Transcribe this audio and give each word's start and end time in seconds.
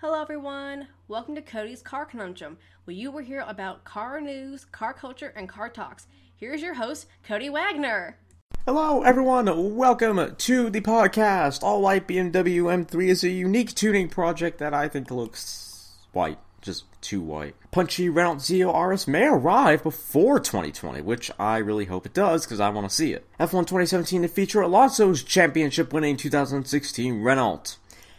Hello, 0.00 0.22
everyone. 0.22 0.86
Welcome 1.08 1.34
to 1.34 1.42
Cody's 1.42 1.82
Car 1.82 2.06
Conundrum, 2.06 2.56
where 2.84 2.94
you 2.94 3.10
will 3.10 3.24
hear 3.24 3.44
about 3.48 3.82
car 3.82 4.20
news, 4.20 4.64
car 4.64 4.94
culture, 4.94 5.32
and 5.34 5.48
car 5.48 5.68
talks. 5.68 6.06
Here's 6.36 6.62
your 6.62 6.74
host, 6.74 7.08
Cody 7.24 7.48
Wagner. 7.48 8.16
Hello, 8.64 9.02
everyone. 9.02 9.74
Welcome 9.74 10.36
to 10.36 10.70
the 10.70 10.80
podcast. 10.82 11.64
All 11.64 11.82
white 11.82 12.06
BMW 12.06 12.86
M3 12.86 13.08
is 13.08 13.24
a 13.24 13.28
unique 13.28 13.74
tuning 13.74 14.08
project 14.08 14.58
that 14.58 14.72
I 14.72 14.86
think 14.86 15.10
looks 15.10 15.96
white, 16.12 16.38
just 16.62 16.84
too 17.00 17.20
white. 17.20 17.56
Punchy 17.72 18.08
Renault 18.08 18.38
Zoe 18.38 18.62
RS 18.62 19.08
may 19.08 19.24
arrive 19.24 19.82
before 19.82 20.38
2020, 20.38 21.02
which 21.02 21.28
I 21.40 21.58
really 21.58 21.86
hope 21.86 22.06
it 22.06 22.14
does 22.14 22.46
because 22.46 22.60
I 22.60 22.68
want 22.68 22.88
to 22.88 22.94
see 22.94 23.14
it. 23.14 23.26
F1 23.40 23.66
2017 23.66 24.22
to 24.22 24.28
feature 24.28 24.60
Alonso's 24.60 25.24
championship 25.24 25.92
winning 25.92 26.16
2016 26.16 27.20
Renault. 27.20 27.78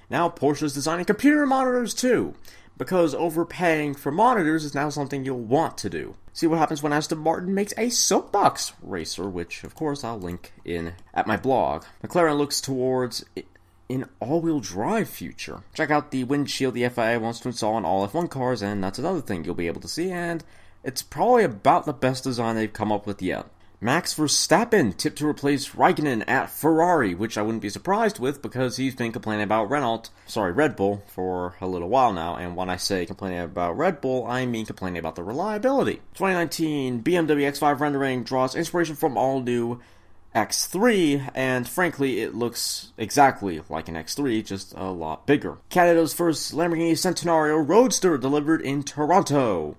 Now 0.10 0.30
Porsche 0.30 0.64
is 0.64 0.74
designing 0.74 1.06
computer 1.06 1.46
monitors 1.46 1.94
too, 1.94 2.34
because 2.78 3.14
overpaying 3.14 3.96
for 3.96 4.12
monitors 4.12 4.66
is 4.66 4.74
now 4.74 4.90
something 4.90 5.24
you'll 5.24 5.40
want 5.40 5.78
to 5.80 5.90
do. 5.90 6.16
See 6.34 6.48
what 6.48 6.60
happens 6.60 6.82
when 6.82 6.94
Aston 6.94 7.18
Martin 7.18 7.54
makes 7.54 7.74
a 7.78 7.90
soapbox 7.90 8.74
racer, 8.82 9.30
which 9.30 9.64
of 9.64 9.76
course 9.76 10.04
I'll 10.04 10.20
link 10.20 10.54
in 10.64 10.94
at 11.14 11.28
my 11.28 11.38
blog. 11.38 11.84
McLaren 12.04 12.38
looks 12.38 12.62
towards 12.62 13.26
an 13.90 14.06
all-wheel 14.20 14.60
drive 14.60 15.10
future. 15.10 15.64
Check 15.74 15.92
out 15.92 16.12
the 16.12 16.24
windshield 16.24 16.76
the 16.76 16.88
FIA 16.88 17.20
wants 17.20 17.40
to 17.42 17.50
install 17.50 17.74
on 17.74 17.86
all 17.86 18.08
F1 18.08 18.30
cars, 18.30 18.62
and 18.62 18.84
that's 18.84 19.00
another 19.00 19.22
thing 19.22 19.44
you'll 19.44 19.56
be 19.56 19.68
able 19.68 19.82
to 19.82 19.88
see, 19.88 20.12
and 20.12 20.44
it's 20.84 21.02
probably 21.02 21.44
about 21.44 21.86
the 21.86 21.94
best 21.94 22.24
design 22.24 22.56
they've 22.56 22.72
come 22.72 22.92
up 22.92 23.06
with 23.06 23.22
yet. 23.22 23.48
Max 23.82 24.14
Verstappen 24.14 24.96
tipped 24.98 25.20
to 25.20 25.28
replace 25.28 25.70
Raikkonen 25.70 26.26
at 26.28 26.50
Ferrari, 26.50 27.16
which 27.16 27.38
I 27.38 27.42
wouldn't 27.42 27.62
be 27.62 27.70
surprised 27.70 28.20
with 28.20 28.42
because 28.42 28.76
he's 28.76 28.94
been 28.94 29.14
complaining 29.14 29.44
about 29.44 29.70
Renault, 29.70 30.10
sorry, 30.28 30.52
Red 30.52 30.76
Bull, 30.76 31.02
for 31.08 31.56
a 31.62 31.68
little 31.68 31.88
while 31.88 32.12
now. 32.12 32.36
And 32.36 32.58
when 32.58 32.70
I 32.70 32.76
say 32.76 33.06
complaining 33.06 33.40
about 33.40 33.78
Red 33.78 34.02
Bull, 34.02 34.28
I 34.28 34.46
mean 34.46 34.66
complaining 34.66 35.00
about 35.00 35.16
the 35.16 35.24
reliability. 35.24 36.02
2019 36.16 37.04
BMW 37.04 37.50
X5 37.50 37.80
rendering 37.80 38.26
draws 38.26 38.54
inspiration 38.54 38.98
from 38.98 39.18
all 39.18 39.42
new 39.42 39.80
X3, 40.36 41.32
and 41.34 41.66
frankly, 41.66 42.20
it 42.20 42.36
looks 42.36 42.92
exactly 42.98 43.62
like 43.70 43.88
an 43.88 43.96
X3, 43.96 44.46
just 44.46 44.74
a 44.76 44.92
lot 44.92 45.26
bigger. 45.26 45.58
Canada's 45.70 46.14
first 46.14 46.54
Lamborghini 46.54 46.92
Centenario 46.92 47.66
Roadster 47.66 48.18
delivered 48.18 48.60
in 48.62 48.84
Toronto. 48.84 49.78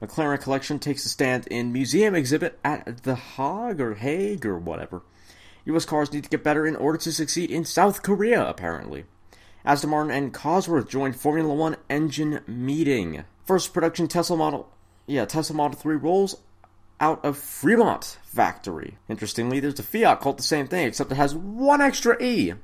McLaren 0.00 0.40
collection 0.40 0.78
takes 0.78 1.04
a 1.04 1.08
stand 1.08 1.46
in 1.48 1.72
museum 1.72 2.14
exhibit 2.14 2.58
at 2.64 3.02
The 3.02 3.16
Hague 3.16 3.80
or 3.80 3.94
Hague 3.94 4.46
or 4.46 4.58
whatever. 4.58 5.02
US 5.64 5.84
cars 5.84 6.12
need 6.12 6.24
to 6.24 6.30
get 6.30 6.44
better 6.44 6.66
in 6.66 6.76
order 6.76 6.98
to 6.98 7.12
succeed 7.12 7.50
in 7.50 7.64
South 7.64 8.02
Korea, 8.02 8.46
apparently. 8.46 9.04
Aston 9.64 9.90
Martin 9.90 10.12
and 10.12 10.32
Cosworth 10.32 10.88
joined 10.88 11.16
Formula 11.16 11.52
One 11.52 11.76
engine 11.90 12.40
meeting. 12.46 13.24
First 13.44 13.74
production 13.74 14.08
Tesla 14.08 14.36
model, 14.36 14.68
yeah, 15.06 15.24
Tesla 15.24 15.56
Model 15.56 15.78
3 15.78 15.96
rolls 15.96 16.36
out 17.00 17.24
of 17.24 17.36
Fremont 17.36 18.18
factory. 18.22 18.98
Interestingly, 19.08 19.60
there's 19.60 19.78
a 19.78 19.82
Fiat 19.82 20.20
called 20.20 20.38
the 20.38 20.42
same 20.42 20.68
thing, 20.68 20.86
except 20.86 21.12
it 21.12 21.16
has 21.16 21.34
one 21.34 21.80
extra 21.80 22.20
E. 22.22 22.54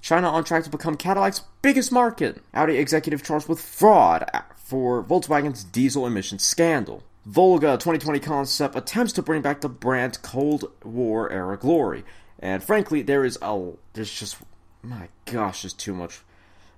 China 0.00 0.28
on 0.28 0.44
track 0.44 0.64
to 0.64 0.70
become 0.70 0.96
Cadillac's 0.96 1.42
biggest 1.62 1.90
market. 1.90 2.42
Audi 2.54 2.76
executive 2.76 3.22
charged 3.22 3.48
with 3.48 3.60
fraud 3.60 4.24
for 4.68 5.02
Volkswagen's 5.02 5.64
diesel 5.64 6.06
emissions 6.06 6.44
scandal. 6.44 7.02
Volga 7.24 7.78
2020 7.78 8.20
concept 8.20 8.76
attempts 8.76 9.14
to 9.14 9.22
bring 9.22 9.40
back 9.40 9.62
the 9.62 9.68
brand's 9.68 10.18
Cold 10.18 10.70
War 10.84 11.32
era 11.32 11.56
glory. 11.56 12.04
And 12.38 12.62
frankly, 12.62 13.00
there 13.00 13.24
is 13.24 13.38
a 13.40 13.72
there's 13.94 14.12
just 14.12 14.36
my 14.82 15.08
gosh, 15.24 15.62
there's 15.62 15.72
too 15.72 15.94
much 15.94 16.20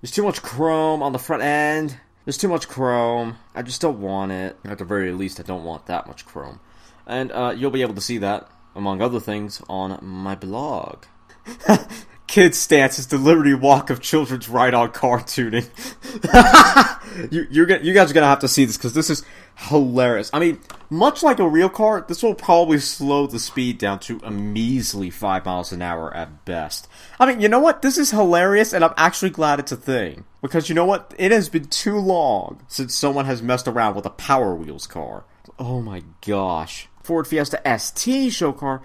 there's 0.01 0.11
too 0.11 0.23
much 0.23 0.41
chrome 0.41 1.03
on 1.03 1.11
the 1.11 1.19
front 1.19 1.43
end. 1.43 1.97
There's 2.23 2.37
too 2.37 2.47
much 2.47 2.69
chrome. 2.69 3.35
I 3.53 3.61
just 3.61 3.81
don't 3.81 3.99
want 3.99 4.31
it. 4.31 4.55
At 4.63 4.77
the 4.77 4.85
very 4.85 5.11
least, 5.11 5.41
I 5.41 5.43
don't 5.43 5.65
want 5.65 5.87
that 5.87 6.07
much 6.07 6.25
chrome. 6.25 6.61
And 7.05 7.29
uh, 7.33 7.53
you'll 7.57 7.71
be 7.71 7.81
able 7.81 7.95
to 7.95 8.01
see 8.01 8.19
that, 8.19 8.49
among 8.73 9.01
other 9.01 9.19
things, 9.19 9.61
on 9.67 9.99
my 10.01 10.35
blog. 10.35 11.03
Kid 12.31 12.55
stance 12.55 12.97
is 12.97 13.07
the 13.07 13.17
Liberty 13.17 13.53
Walk 13.53 13.89
of 13.89 13.99
children's 13.99 14.47
ride-on 14.47 14.93
car 14.93 15.21
tuning. 15.21 15.65
you, 17.29 17.45
you're 17.51 17.69
you 17.81 17.93
guys 17.93 18.09
are 18.09 18.13
gonna 18.13 18.25
have 18.25 18.39
to 18.39 18.47
see 18.47 18.63
this 18.63 18.77
because 18.77 18.93
this 18.93 19.09
is 19.09 19.25
hilarious. 19.57 20.29
I 20.31 20.39
mean, 20.39 20.61
much 20.89 21.23
like 21.23 21.39
a 21.39 21.49
real 21.49 21.67
car, 21.67 22.05
this 22.07 22.23
will 22.23 22.33
probably 22.33 22.79
slow 22.79 23.27
the 23.27 23.37
speed 23.37 23.79
down 23.79 23.99
to 23.99 24.21
a 24.23 24.31
measly 24.31 25.09
five 25.09 25.45
miles 25.45 25.73
an 25.73 25.81
hour 25.81 26.15
at 26.15 26.45
best. 26.45 26.87
I 27.19 27.25
mean, 27.25 27.41
you 27.41 27.49
know 27.49 27.59
what? 27.59 27.81
This 27.81 27.97
is 27.97 28.11
hilarious, 28.11 28.71
and 28.71 28.85
I'm 28.85 28.93
actually 28.95 29.31
glad 29.31 29.59
it's 29.59 29.73
a 29.73 29.75
thing 29.75 30.23
because 30.41 30.69
you 30.69 30.75
know 30.75 30.85
what? 30.85 31.13
It 31.17 31.33
has 31.33 31.49
been 31.49 31.65
too 31.65 31.97
long 31.97 32.61
since 32.69 32.95
someone 32.95 33.25
has 33.25 33.41
messed 33.41 33.67
around 33.67 33.95
with 33.95 34.05
a 34.05 34.09
Power 34.09 34.55
Wheels 34.55 34.87
car. 34.87 35.25
Oh 35.59 35.81
my 35.81 36.01
gosh! 36.25 36.87
Ford 37.03 37.27
Fiesta 37.27 37.61
ST 37.77 38.31
show 38.31 38.53
car 38.53 38.81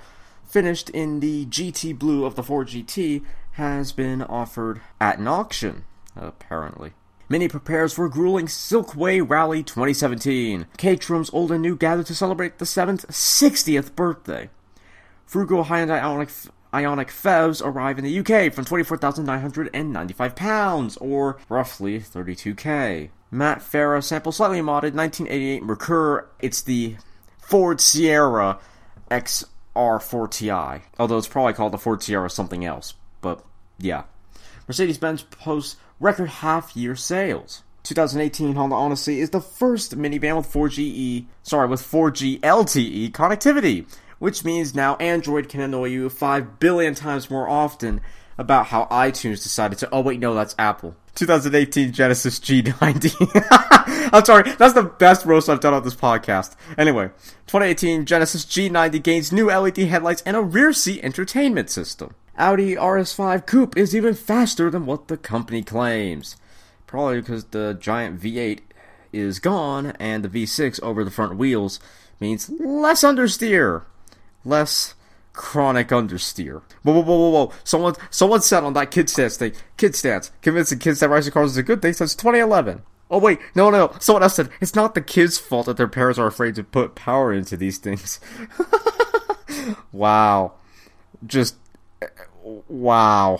finished 0.46 0.90
in 0.90 1.20
the 1.20 1.46
GT 1.46 1.98
Blue 1.98 2.24
of 2.24 2.34
the 2.34 2.42
Ford 2.42 2.68
GT, 2.68 3.22
has 3.52 3.92
been 3.92 4.22
offered 4.22 4.80
at 5.00 5.18
an 5.18 5.26
auction, 5.26 5.84
apparently. 6.14 6.92
Mini 7.28 7.48
prepares 7.48 7.92
for 7.92 8.08
grueling 8.08 8.46
Silkway 8.46 9.28
Rally 9.28 9.64
2017. 9.64 10.66
Caterhams 10.78 11.30
old 11.32 11.50
and 11.50 11.62
new 11.62 11.74
gather 11.74 12.04
to 12.04 12.14
celebrate 12.14 12.58
the 12.58 12.64
7th 12.64 13.04
60th 13.06 13.96
birthday. 13.96 14.48
Frugal 15.24 15.64
Hyundai 15.64 16.00
Ioniq, 16.00 16.48
Ionic 16.72 17.08
FEVs 17.08 17.60
arrive 17.64 17.98
in 17.98 18.04
the 18.04 18.20
UK 18.20 18.52
from 18.52 18.64
£24,995, 18.64 20.98
or 21.00 21.38
roughly 21.48 21.98
32k. 21.98 23.10
Matt 23.32 23.58
Farah 23.58 24.04
sample 24.04 24.30
slightly 24.30 24.60
modded 24.60 24.94
1988 24.94 25.62
Merkur. 25.62 26.26
It's 26.38 26.62
the 26.62 26.94
Ford 27.38 27.80
Sierra 27.80 28.60
X 29.10 29.44
R4Ti. 29.76 30.82
Although 30.98 31.18
it's 31.18 31.28
probably 31.28 31.52
called 31.52 31.72
the 31.72 31.78
Ford 31.78 32.08
or 32.10 32.28
something 32.28 32.64
else. 32.64 32.94
But 33.20 33.44
yeah. 33.78 34.04
Mercedes 34.66 34.98
Benz 34.98 35.22
posts 35.22 35.76
record 36.00 36.28
half 36.28 36.74
year 36.76 36.96
sales. 36.96 37.62
2018 37.84 38.56
Honda 38.56 38.74
Odyssey 38.74 39.20
is 39.20 39.30
the 39.30 39.40
first 39.40 39.96
minivan 39.96 40.36
with 40.36 40.52
4G 40.52 41.26
sorry, 41.44 41.68
with 41.68 41.80
4G 41.80 42.40
LTE 42.40 43.12
connectivity, 43.12 43.86
which 44.18 44.44
means 44.44 44.74
now 44.74 44.96
Android 44.96 45.48
can 45.48 45.60
annoy 45.60 45.86
you 45.86 46.08
5 46.08 46.58
billion 46.58 46.94
times 46.96 47.30
more 47.30 47.48
often 47.48 48.00
about 48.38 48.66
how 48.66 48.86
iTunes 48.86 49.42
decided 49.42 49.78
to. 49.78 49.88
Oh 49.90 50.00
wait, 50.00 50.20
no, 50.20 50.34
that's 50.34 50.54
Apple. 50.58 50.96
2018 51.14 51.92
Genesis 51.92 52.38
G90. 52.38 54.10
I'm 54.12 54.24
sorry, 54.24 54.52
that's 54.52 54.74
the 54.74 54.82
best 54.82 55.24
roast 55.24 55.48
I've 55.48 55.60
done 55.60 55.74
on 55.74 55.82
this 55.82 55.94
podcast. 55.94 56.54
Anyway, 56.76 57.08
2018 57.46 58.04
Genesis 58.04 58.44
G90 58.44 59.02
gains 59.02 59.32
new 59.32 59.50
LED 59.50 59.78
headlights 59.78 60.22
and 60.26 60.36
a 60.36 60.42
rear 60.42 60.72
seat 60.72 61.02
entertainment 61.02 61.70
system. 61.70 62.14
Audi 62.38 62.74
RS5 62.74 63.46
Coupe 63.46 63.76
is 63.78 63.96
even 63.96 64.14
faster 64.14 64.70
than 64.70 64.84
what 64.84 65.08
the 65.08 65.16
company 65.16 65.62
claims. 65.62 66.36
Probably 66.86 67.20
because 67.20 67.44
the 67.46 67.76
giant 67.80 68.20
V8 68.20 68.60
is 69.12 69.38
gone 69.38 69.92
and 69.98 70.22
the 70.22 70.28
V6 70.28 70.82
over 70.82 71.02
the 71.02 71.10
front 71.10 71.36
wheels 71.36 71.80
means 72.20 72.50
less 72.50 73.02
understeer. 73.02 73.84
Less 74.44 74.94
chronic 75.36 75.88
understeer. 75.88 76.62
Whoa, 76.82 76.94
whoa, 76.94 77.02
whoa, 77.02 77.16
whoa, 77.16 77.30
whoa. 77.30 77.52
Someone, 77.62 77.94
someone 78.10 78.40
said 78.40 78.64
on 78.64 78.72
that 78.72 78.90
kid 78.90 79.08
stance 79.08 79.36
thing, 79.36 79.52
kid 79.76 79.94
stance, 79.94 80.32
convincing 80.42 80.80
kids 80.80 80.98
that 81.00 81.10
racing 81.10 81.32
cars 81.32 81.52
is 81.52 81.56
a 81.58 81.62
good 81.62 81.80
thing 81.80 81.92
since 81.92 82.16
2011. 82.16 82.82
Oh 83.08 83.18
wait, 83.18 83.38
no, 83.54 83.70
no, 83.70 83.86
no. 83.86 83.96
Someone 84.00 84.24
else 84.24 84.34
said 84.34 84.48
it's 84.60 84.74
not 84.74 84.96
the 84.96 85.00
kids' 85.00 85.38
fault 85.38 85.66
that 85.66 85.76
their 85.76 85.86
parents 85.86 86.18
are 86.18 86.26
afraid 86.26 86.56
to 86.56 86.64
put 86.64 86.96
power 86.96 87.32
into 87.32 87.56
these 87.56 87.78
things. 87.78 88.18
wow, 89.92 90.54
just 91.24 91.54
wow, 92.42 93.38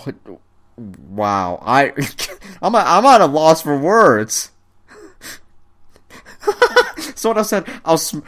wow. 0.77 1.62
I, 1.67 1.93
I'm, 2.62 2.77
a, 2.77 2.79
I'm 2.79 3.05
at 3.06 3.21
a 3.21 3.27
loss 3.27 3.62
for 3.62 3.77
words. 3.77 4.53
Someone 7.17 7.38
else 7.38 7.49
said 7.49 7.69
I'll. 7.85 7.99
Sm- 7.99 8.20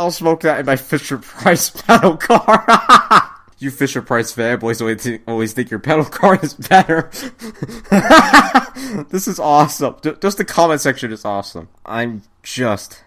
I'll 0.00 0.10
smoke 0.10 0.40
that 0.40 0.60
in 0.60 0.66
my 0.66 0.76
Fisher 0.76 1.18
Price 1.18 1.68
pedal 1.68 2.16
car. 2.16 3.36
you 3.58 3.70
Fisher 3.70 4.00
Price 4.00 4.34
fanboys 4.34 4.80
always 4.80 5.02
think, 5.02 5.22
always 5.28 5.52
think 5.52 5.70
your 5.70 5.78
pedal 5.78 6.06
car 6.06 6.38
is 6.42 6.54
better. 6.54 7.10
this 9.10 9.28
is 9.28 9.38
awesome. 9.38 9.96
Just 10.22 10.38
the 10.38 10.46
comment 10.46 10.80
section 10.80 11.12
is 11.12 11.26
awesome. 11.26 11.68
I'm 11.84 12.22
just. 12.42 13.04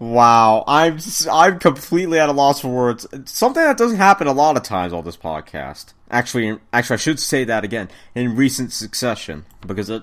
wow, 0.00 0.64
I'm 0.66 0.98
I'm 1.30 1.60
completely 1.60 2.18
at 2.18 2.28
a 2.28 2.32
loss 2.32 2.60
for 2.60 2.68
words. 2.68 3.06
Something 3.26 3.62
that 3.62 3.78
doesn't 3.78 3.98
happen 3.98 4.26
a 4.26 4.32
lot 4.32 4.56
of 4.56 4.64
times 4.64 4.92
on 4.92 5.04
this 5.04 5.16
podcast. 5.16 5.92
Actually, 6.10 6.58
actually, 6.72 6.94
I 6.94 6.98
should 6.98 7.20
say 7.20 7.44
that 7.44 7.62
again 7.62 7.88
in 8.16 8.34
recent 8.34 8.72
succession 8.72 9.46
because 9.64 9.90
it 9.90 10.02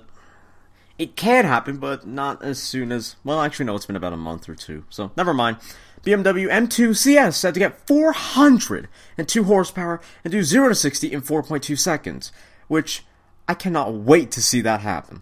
it 0.97 1.15
can 1.15 1.45
happen, 1.45 1.77
but 1.77 2.05
not 2.05 2.43
as 2.43 2.61
soon 2.61 2.91
as. 2.91 3.15
Well, 3.23 3.41
actually, 3.41 3.65
no, 3.65 3.75
it's 3.75 3.85
been 3.85 3.95
about 3.95 4.13
a 4.13 4.17
month 4.17 4.47
or 4.47 4.55
two, 4.55 4.85
so 4.89 5.11
never 5.17 5.33
mind. 5.33 5.57
BMW 6.03 6.49
M2 6.49 6.95
CS 6.95 7.37
said 7.37 7.53
to 7.53 7.59
get 7.59 7.87
402 7.87 9.43
horsepower 9.45 10.01
and 10.23 10.31
do 10.31 10.43
0 10.43 10.69
to 10.69 10.75
60 10.75 11.11
in 11.11 11.21
4.2 11.21 11.79
seconds, 11.79 12.31
which 12.67 13.05
I 13.47 13.53
cannot 13.53 13.93
wait 13.93 14.29
to 14.31 14.41
see 14.41 14.61
that 14.61 14.81
happen. 14.81 15.21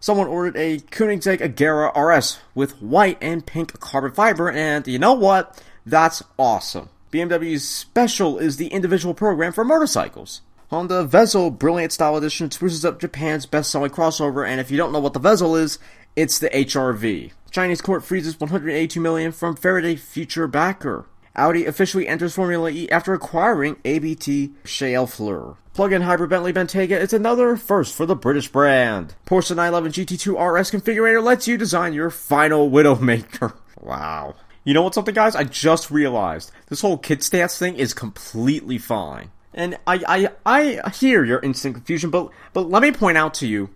Someone 0.00 0.28
ordered 0.28 0.56
a 0.56 0.78
Koenigsegg 0.78 1.40
Agera 1.40 1.92
RS 1.94 2.38
with 2.54 2.80
white 2.80 3.18
and 3.20 3.44
pink 3.44 3.78
carbon 3.80 4.12
fiber, 4.12 4.50
and 4.50 4.86
you 4.86 4.98
know 4.98 5.12
what? 5.12 5.62
That's 5.84 6.22
awesome. 6.38 6.88
BMW's 7.10 7.68
Special 7.68 8.38
is 8.38 8.56
the 8.56 8.68
individual 8.68 9.14
program 9.14 9.52
for 9.52 9.64
motorcycles. 9.64 10.40
Honda 10.70 11.02
Vezel 11.06 11.56
Brilliant 11.56 11.92
Style 11.92 12.16
Edition 12.16 12.50
spruces 12.50 12.84
up 12.84 13.00
Japan's 13.00 13.46
best-selling 13.46 13.90
crossover, 13.90 14.46
and 14.46 14.60
if 14.60 14.70
you 14.70 14.76
don't 14.76 14.92
know 14.92 14.98
what 14.98 15.14
the 15.14 15.20
Vezel 15.20 15.58
is, 15.58 15.78
it's 16.14 16.38
the 16.38 16.50
HRV. 16.50 17.32
Chinese 17.50 17.80
court 17.80 18.04
freezes 18.04 18.38
182 18.38 19.00
million 19.00 19.32
from 19.32 19.56
Faraday 19.56 19.96
Future 19.96 20.46
backer. 20.46 21.06
Audi 21.34 21.64
officially 21.64 22.06
enters 22.06 22.34
Formula 22.34 22.70
E 22.70 22.90
after 22.90 23.14
acquiring 23.14 23.76
ABT 23.86 24.50
Fleur. 24.64 25.56
Plug-in 25.72 26.02
hybrid 26.02 26.28
Bentley 26.28 26.52
Bentayga 26.52 27.00
is 27.00 27.14
another 27.14 27.56
first 27.56 27.94
for 27.94 28.04
the 28.04 28.16
British 28.16 28.48
brand. 28.48 29.14
Porsche 29.24 29.56
911 29.56 29.92
GT2 29.92 30.34
RS 30.34 30.70
configurator 30.70 31.22
lets 31.22 31.48
you 31.48 31.56
design 31.56 31.94
your 31.94 32.10
final 32.10 32.70
Widowmaker. 32.70 33.54
Wow. 33.80 34.34
You 34.64 34.74
know 34.74 34.82
what 34.82 34.92
something 34.92 35.14
guys? 35.14 35.36
I 35.36 35.44
just 35.44 35.88
realized 35.88 36.50
this 36.66 36.80
whole 36.80 36.98
kid 36.98 37.22
stance 37.22 37.56
thing 37.56 37.76
is 37.76 37.94
completely 37.94 38.76
fine. 38.76 39.30
And 39.58 39.76
I, 39.88 40.30
I, 40.46 40.80
I 40.84 40.90
hear 40.90 41.24
your 41.24 41.40
instant 41.40 41.74
confusion, 41.74 42.10
but, 42.10 42.30
but 42.52 42.70
let 42.70 42.80
me 42.80 42.92
point 42.92 43.18
out 43.18 43.34
to 43.34 43.46
you 43.46 43.70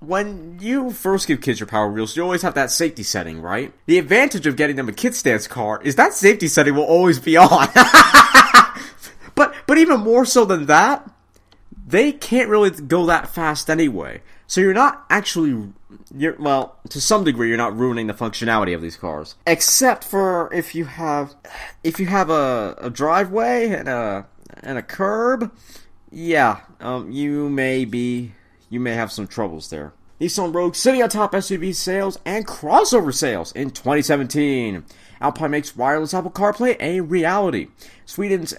when 0.00 0.58
you 0.60 0.90
first 0.90 1.28
give 1.28 1.40
kids 1.40 1.60
your 1.60 1.66
power 1.66 1.90
wheels, 1.90 2.16
you 2.16 2.22
always 2.22 2.40
have 2.40 2.54
that 2.54 2.70
safety 2.70 3.02
setting, 3.02 3.40
right? 3.40 3.72
The 3.86 3.98
advantage 3.98 4.46
of 4.46 4.56
getting 4.56 4.76
them 4.76 4.88
a 4.88 4.92
kid 4.92 5.14
stance 5.14 5.46
car 5.46 5.80
is 5.82 5.96
that 5.96 6.14
safety 6.14 6.48
setting 6.48 6.74
will 6.74 6.84
always 6.84 7.20
be 7.20 7.36
on. 7.36 7.68
but 9.34 9.54
but 9.66 9.78
even 9.78 10.00
more 10.00 10.24
so 10.24 10.44
than 10.44 10.66
that, 10.66 11.08
they 11.86 12.10
can't 12.10 12.48
really 12.48 12.70
go 12.70 13.06
that 13.06 13.28
fast 13.28 13.70
anyway. 13.70 14.22
So 14.46 14.60
you're 14.60 14.74
not 14.74 15.04
actually 15.08 15.72
you're 16.16 16.36
well, 16.38 16.78
to 16.88 17.00
some 17.00 17.24
degree 17.24 17.48
you're 17.48 17.56
not 17.56 17.76
ruining 17.76 18.06
the 18.06 18.14
functionality 18.14 18.74
of 18.74 18.82
these 18.82 18.96
cars. 18.96 19.36
Except 19.46 20.02
for 20.02 20.52
if 20.52 20.74
you 20.74 20.86
have 20.86 21.34
if 21.84 22.00
you 22.00 22.06
have 22.06 22.28
a, 22.28 22.74
a 22.78 22.90
driveway 22.90 23.68
and 23.68 23.88
a 23.88 24.26
and 24.62 24.78
a 24.78 24.82
curb, 24.82 25.52
yeah, 26.10 26.60
um, 26.80 27.10
you 27.10 27.48
may 27.48 27.84
be 27.84 28.32
you 28.68 28.80
may 28.80 28.94
have 28.94 29.12
some 29.12 29.26
troubles 29.26 29.70
there. 29.70 29.92
Nissan 30.20 30.54
Rogue 30.54 30.76
sitting 30.76 31.02
on 31.02 31.08
top 31.08 31.32
SUV 31.32 31.74
sales 31.74 32.18
and 32.24 32.46
crossover 32.46 33.12
sales 33.12 33.52
in 33.52 33.70
2017. 33.70 34.84
Alpine 35.20 35.50
makes 35.50 35.76
wireless 35.76 36.14
Apple 36.14 36.30
CarPlay 36.30 36.76
a 36.80 37.00
reality. 37.00 37.68
Sweden's 38.06 38.54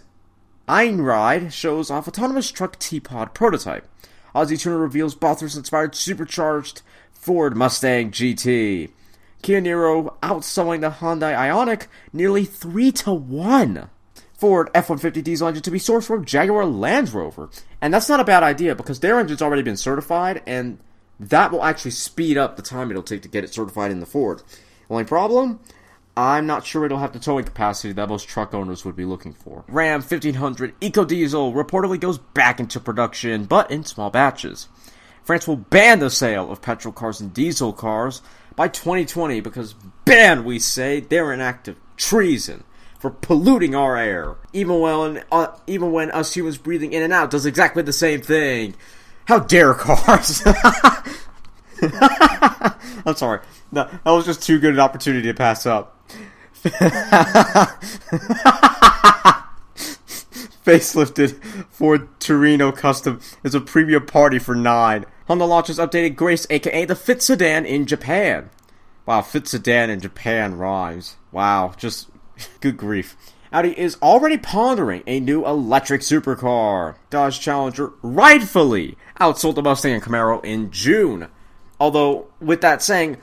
Einride 0.68 1.52
shows 1.52 1.90
off 1.90 2.08
autonomous 2.08 2.52
truck 2.52 2.78
T-Pod 2.80 3.34
prototype. 3.34 3.88
Aussie 4.36 4.60
Tuner 4.60 4.78
reveals 4.78 5.16
Bathurst-inspired 5.16 5.96
supercharged 5.96 6.82
Ford 7.12 7.56
Mustang 7.56 8.12
GT. 8.12 8.92
Kia 9.42 9.62
Niro 9.62 10.16
outselling 10.22 10.82
the 10.82 10.90
Hyundai 10.90 11.36
Ioniq 11.36 11.88
nearly 12.12 12.46
3 12.46 12.92
to 12.94 13.14
1. 13.14 13.90
Ford 14.44 14.70
F-150 14.74 15.24
diesel 15.24 15.48
engine 15.48 15.64
to 15.64 15.72
be 15.72 15.80
sourced 15.80 16.06
from 16.06 16.26
Jaguar 16.26 16.66
Land 16.66 17.14
Rover. 17.14 17.50
And 17.80 17.94
that's 17.94 18.10
not 18.10 18.20
a 18.20 18.26
bad 18.26 18.44
idea 18.44 18.76
because 18.76 19.00
their 19.00 19.18
engine's 19.18 19.42
already 19.42 19.62
been 19.62 19.78
certified 19.78 20.44
and 20.46 20.80
that 21.18 21.50
will 21.50 21.64
actually 21.64 21.92
speed 21.92 22.38
up 22.38 22.58
the 22.58 22.62
time 22.62 22.92
it'll 22.92 23.04
take 23.04 23.22
to 23.22 23.30
get 23.30 23.46
it 23.46 23.54
certified 23.54 23.90
in 23.90 24.02
the 24.02 24.06
Ford. 24.06 24.44
Only 24.90 25.06
problem? 25.06 25.62
I'm 26.18 26.46
not 26.46 26.66
sure 26.66 26.84
it'll 26.84 26.98
have 26.98 27.14
the 27.14 27.20
towing 27.20 27.46
capacity 27.46 27.94
that 27.94 28.10
most 28.10 28.28
truck 28.28 28.54
owners 28.54 28.84
would 28.84 28.98
be 28.98 29.06
looking 29.06 29.32
for. 29.32 29.64
Ram 29.70 30.02
1500 30.02 30.78
EcoDiesel 30.82 31.54
reportedly 31.54 31.98
goes 31.98 32.18
back 32.18 32.60
into 32.60 32.82
production, 32.82 33.46
but 33.46 33.72
in 33.72 33.86
small 33.86 34.10
batches. 34.10 34.68
France 35.24 35.48
will 35.48 35.56
ban 35.56 36.00
the 36.00 36.10
sale 36.10 36.52
of 36.52 36.62
petrol 36.62 36.94
cars 36.94 37.22
and 37.22 37.34
diesel 37.34 37.72
cars 37.72 38.22
by 38.58 38.68
2020 38.68 39.40
because 39.40 39.74
ban, 40.04 40.44
we 40.44 40.60
say, 40.60 41.00
they're 41.00 41.32
an 41.32 41.40
act 41.40 41.70
of 41.70 41.78
treason 41.96 42.66
for 43.04 43.10
polluting 43.10 43.76
our 43.76 43.98
air. 43.98 44.38
Even 44.54 44.80
when 44.80 45.22
uh, 45.30 45.48
even 45.68 45.92
when 45.92 46.10
us 46.12 46.34
humans 46.34 46.58
breathing 46.58 46.94
in 46.94 47.04
and 47.04 47.12
out 47.12 47.30
does 47.32 47.46
exactly 47.46 47.84
the 47.84 47.92
same 47.92 48.22
thing. 48.22 48.76
How 49.26 49.40
dare 49.40 49.74
cars? 49.74 50.42
I'm 53.06 53.16
sorry. 53.18 53.42
No, 53.74 53.90
that 53.92 54.06
was 54.06 54.26
just 54.26 54.42
too 54.42 54.58
good 54.58 54.74
an 54.74 54.80
opportunity 54.80 55.28
to 55.28 55.34
pass 55.34 55.66
up. 55.66 56.00
Facelifted 60.64 61.44
Ford 61.72 62.08
Tourneo 62.22 62.74
Custom 62.74 63.20
is 63.44 63.54
a 63.54 63.60
premium 63.60 64.06
party 64.06 64.40
for 64.40 64.56
nine. 64.56 65.04
Honda 65.28 65.44
launches 65.44 65.78
updated 65.78 66.16
Grace, 66.16 66.48
aka 66.50 66.86
the 66.86 66.96
Fit 66.96 67.22
Sedan, 67.22 67.66
in 67.66 67.86
Japan. 67.86 68.50
Wow, 69.06 69.24
Fit 69.24 69.46
Sedan 69.46 69.90
in 69.90 70.00
Japan 70.00 70.58
rhymes. 70.58 71.18
Wow, 71.34 71.74
just 71.76 72.08
Good 72.60 72.78
grief. 72.78 73.16
Audi 73.52 73.78
is 73.80 73.98
already 74.02 74.38
pondering 74.38 75.04
a 75.06 75.20
new 75.20 75.46
electric 75.46 76.02
supercar. 76.02 76.96
Dodge 77.10 77.40
Challenger 77.40 77.94
rightfully 78.02 78.98
outsold 79.20 79.56
the 79.56 79.62
Mustang 79.62 79.94
and 79.94 80.02
Camaro 80.02 80.44
in 80.44 80.72
June. 80.72 81.28
Although, 81.80 82.28
with 82.40 82.62
that 82.62 82.82
saying, 82.82 83.18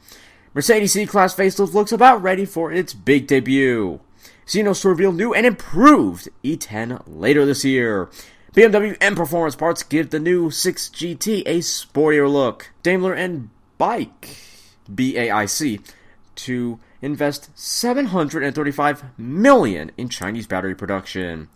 Mercedes 0.54 0.94
C 0.94 1.04
Class 1.04 1.36
facelift 1.36 1.74
looks 1.74 1.92
about 1.92 2.22
ready 2.22 2.46
for 2.46 2.72
its 2.72 2.94
big 2.94 3.26
debut. 3.26 4.00
Zenos 4.46 4.80
to 4.80 4.88
reveal 4.88 5.12
new 5.12 5.34
and 5.34 5.44
improved 5.44 6.30
E10 6.42 7.02
later 7.06 7.44
this 7.44 7.62
year. 7.62 8.08
BMW 8.54 8.96
M 8.98 9.14
Performance 9.14 9.54
parts 9.54 9.82
give 9.82 10.08
the 10.08 10.18
new 10.18 10.50
6 10.50 10.88
GT 10.88 11.42
a 11.44 11.58
sportier 11.58 12.32
look. 12.32 12.70
Daimler 12.82 13.12
and 13.12 13.50
Bike, 13.76 14.34
BAIC, 14.90 15.82
to 16.36 16.80
invest 17.02 17.50
735 17.54 19.04
million 19.18 19.90
in 19.98 20.08
Chinese 20.08 20.46
battery 20.46 20.74
production. 20.74 21.50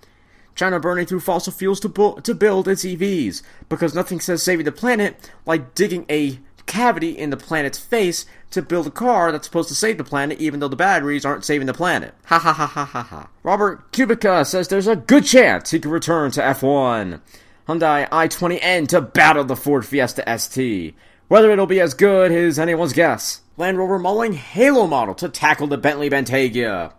China 0.61 0.79
burning 0.79 1.07
through 1.07 1.21
fossil 1.21 1.55
fuels 1.55 1.81
to, 1.81 1.89
bu- 1.89 2.21
to 2.21 2.35
build 2.35 2.69
its 2.69 2.85
EVs, 2.85 3.41
because 3.71 3.95
nothing 3.95 4.21
says 4.21 4.43
saving 4.43 4.67
the 4.67 4.71
planet 4.71 5.31
like 5.47 5.75
digging 5.75 6.05
a 6.11 6.39
cavity 6.67 7.17
in 7.17 7.31
the 7.31 7.37
planet's 7.39 7.79
face 7.79 8.27
to 8.51 8.61
build 8.61 8.87
a 8.87 8.91
car 8.91 9.33
that's 9.33 9.47
supposed 9.47 9.71
to 9.71 9.75
save 9.75 9.97
the 9.97 10.05
planet 10.05 10.39
even 10.39 10.61
though 10.61 10.69
the 10.69 10.77
batteries 10.77 11.25
aren't 11.25 11.47
saving 11.47 11.67
the 11.67 11.73
planet. 11.73 12.13
Ha 12.27 12.39
ha 12.39 12.53
ha 12.53 12.67
ha 12.67 12.85
ha 12.85 13.03
ha. 13.03 13.31
Robert 13.43 13.91
Kubica 13.93 14.47
says 14.47 14.69
there's 14.69 14.87
a 14.87 14.97
good 14.97 15.25
chance 15.25 15.71
he 15.71 15.81
can 15.81 15.91
return 15.91 16.31
to 16.33 16.43
F1. 16.43 17.23
Hyundai 17.67 18.07
i20N 18.11 18.87
to 18.89 19.01
battle 19.01 19.45
the 19.45 19.57
Ford 19.57 19.87
Fiesta 19.87 20.23
ST. 20.39 20.95
Whether 21.29 21.51
it'll 21.51 21.65
be 21.65 21.81
as 21.81 21.95
good 21.95 22.33
is 22.33 22.59
anyone's 22.59 22.93
guess. 22.93 23.41
Land 23.57 23.79
Rover 23.79 23.99
mulling 23.99 24.35
Halo 24.35 24.87
model 24.87 25.15
to 25.15 25.31
tackle 25.31 25.69
the 25.69 25.79
Bentley 25.79 26.11
Bentayga. 26.11 26.93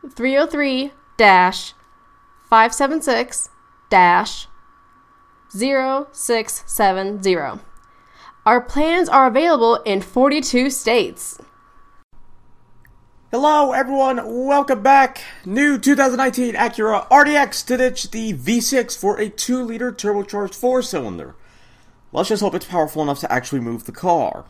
303 0.10 0.92
dash 1.18 1.76
576 2.54 3.50
dash 3.90 4.48
0670. 5.50 7.36
Our 8.46 8.62
plans 8.62 9.10
are 9.10 9.26
available 9.26 9.78
in 9.78 10.02
42 10.02 10.70
states. 10.70 11.40
Hello, 13.32 13.72
everyone. 13.72 14.46
Welcome 14.46 14.84
back. 14.84 15.24
New 15.48 15.80
2019 15.80 16.54
Acura 16.54 17.10
RDX 17.10 17.66
to 17.66 17.78
ditch 17.78 18.12
the 18.12 18.34
V6 18.34 18.96
for 19.00 19.20
a 19.20 19.30
2 19.30 19.64
liter 19.64 19.92
turbocharged 19.92 20.54
4 20.54 20.84
cylinder. 20.84 21.36
Let's 22.12 22.30
just 22.30 22.44
hope 22.44 22.54
it's 22.54 22.68
powerful 22.68 23.02
enough 23.02 23.22
to 23.22 23.32
actually 23.32 23.62
move 23.62 23.86
the 23.86 23.92
car. 23.92 24.46